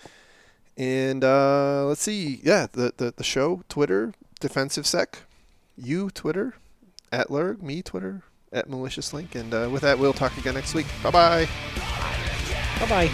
[0.78, 5.24] And uh, let's see, yeah, the, the, the show, Twitter, Defensive Sec,
[5.76, 6.56] you Twitter,
[7.12, 8.22] at Lerg, me Twitter,
[8.54, 9.34] at Malicious Link.
[9.34, 10.86] And uh, with that, we'll talk again next week.
[11.02, 11.50] Bye bye.
[12.80, 13.12] Bye bye.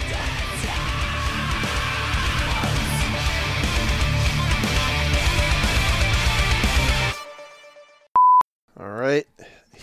[8.76, 9.26] All right,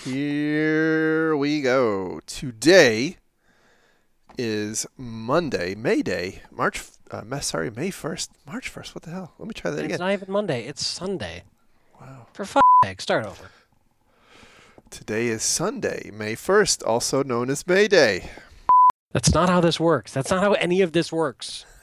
[0.03, 2.19] here we go.
[2.27, 3.17] Today
[4.41, 6.83] is Monday, May Day, March.
[7.11, 8.95] Uh, sorry, May first, March first.
[8.95, 9.33] What the hell?
[9.37, 9.91] Let me try that It's again.
[9.95, 10.65] It's not even Monday.
[10.65, 11.43] It's Sunday.
[11.99, 12.27] Wow.
[12.33, 13.51] For fuck's sake, start over.
[14.89, 18.31] Today is Sunday, May first, also known as May Day.
[19.13, 20.13] That's not how this works.
[20.13, 21.65] That's not how any of this works.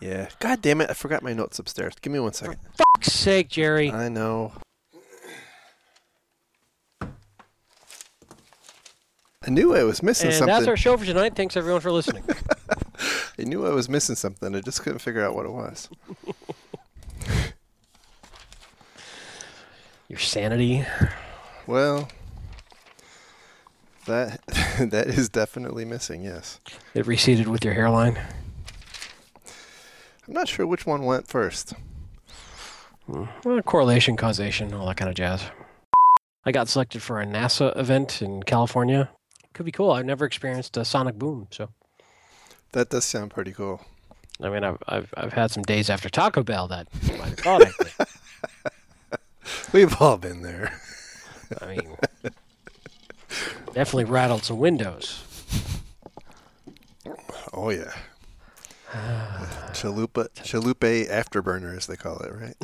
[0.00, 0.28] Yeah.
[0.38, 0.90] God damn it!
[0.90, 1.94] I forgot my notes upstairs.
[2.00, 2.58] Give me one second.
[2.76, 3.90] Fuck's sake, Jerry.
[3.90, 4.52] I know.
[9.48, 10.54] I knew I was missing And something.
[10.54, 11.34] that's our show for tonight.
[11.34, 12.22] Thanks everyone for listening.
[13.38, 14.54] I knew I was missing something.
[14.54, 15.88] I just couldn't figure out what it was.
[20.08, 20.84] Your sanity.
[21.66, 22.10] Well,
[24.04, 24.44] that
[24.80, 26.22] that is definitely missing.
[26.24, 26.60] Yes.
[26.92, 28.18] It receded with your hairline.
[30.26, 31.72] I'm not sure which one went first.
[33.06, 33.24] Hmm.
[33.46, 35.42] Well, correlation, causation, all that kind of jazz.
[36.44, 39.08] I got selected for a NASA event in California.
[39.54, 39.90] Could be cool.
[39.92, 41.70] I've never experienced a sonic boom, so
[42.72, 43.84] That does sound pretty cool.
[44.40, 46.86] I mean, I've I've, I've had some days after Taco Bell that
[47.18, 47.92] might have thought I could.
[49.72, 50.78] We've all been there.
[51.60, 51.96] I mean,
[53.72, 55.24] definitely rattled some windows.
[57.52, 57.92] Oh yeah.
[59.72, 62.56] Chalupa chalupe afterburner as they call it, right?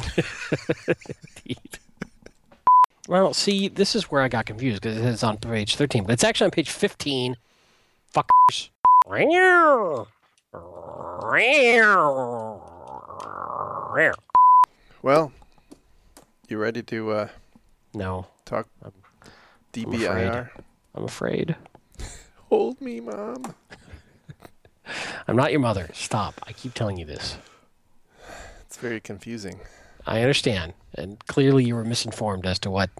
[3.09, 6.24] Well, see, this is where I got confused because it's on page 13, but it's
[6.24, 7.36] actually on page 15.
[8.14, 8.70] Fuckers.
[15.02, 15.32] Well,
[16.48, 17.28] you ready to uh,
[17.93, 18.93] No, talk I'm
[19.74, 20.48] DBIR?
[20.94, 21.56] I'm afraid.
[22.48, 23.55] Hold me, mom.
[25.28, 25.90] I'm not your mother.
[25.93, 26.40] Stop.
[26.47, 27.36] I keep telling you this.
[28.66, 29.60] It's very confusing.
[30.06, 32.90] I understand, and clearly you were misinformed as to what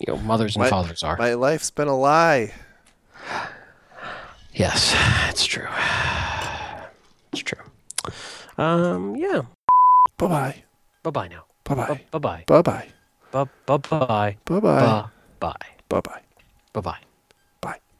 [0.00, 1.16] you know mothers and My- fathers are.
[1.16, 2.52] My life's been a lie.
[4.54, 4.94] Yes,
[5.30, 5.68] it's true.
[7.32, 7.64] It's true.
[8.58, 9.42] Um, yeah.
[10.18, 10.62] Bye bye.
[11.02, 11.44] Bye bye now.
[11.64, 12.00] Bye bye.
[12.10, 12.44] Bye bye.
[12.46, 12.88] Bye bye.
[13.30, 13.46] Bye bye.
[13.64, 14.36] Bye bye.
[14.44, 14.60] Bye bye.
[14.60, 15.52] Bye Bye bye.
[16.00, 16.20] bye.
[16.74, 17.00] Bye bye.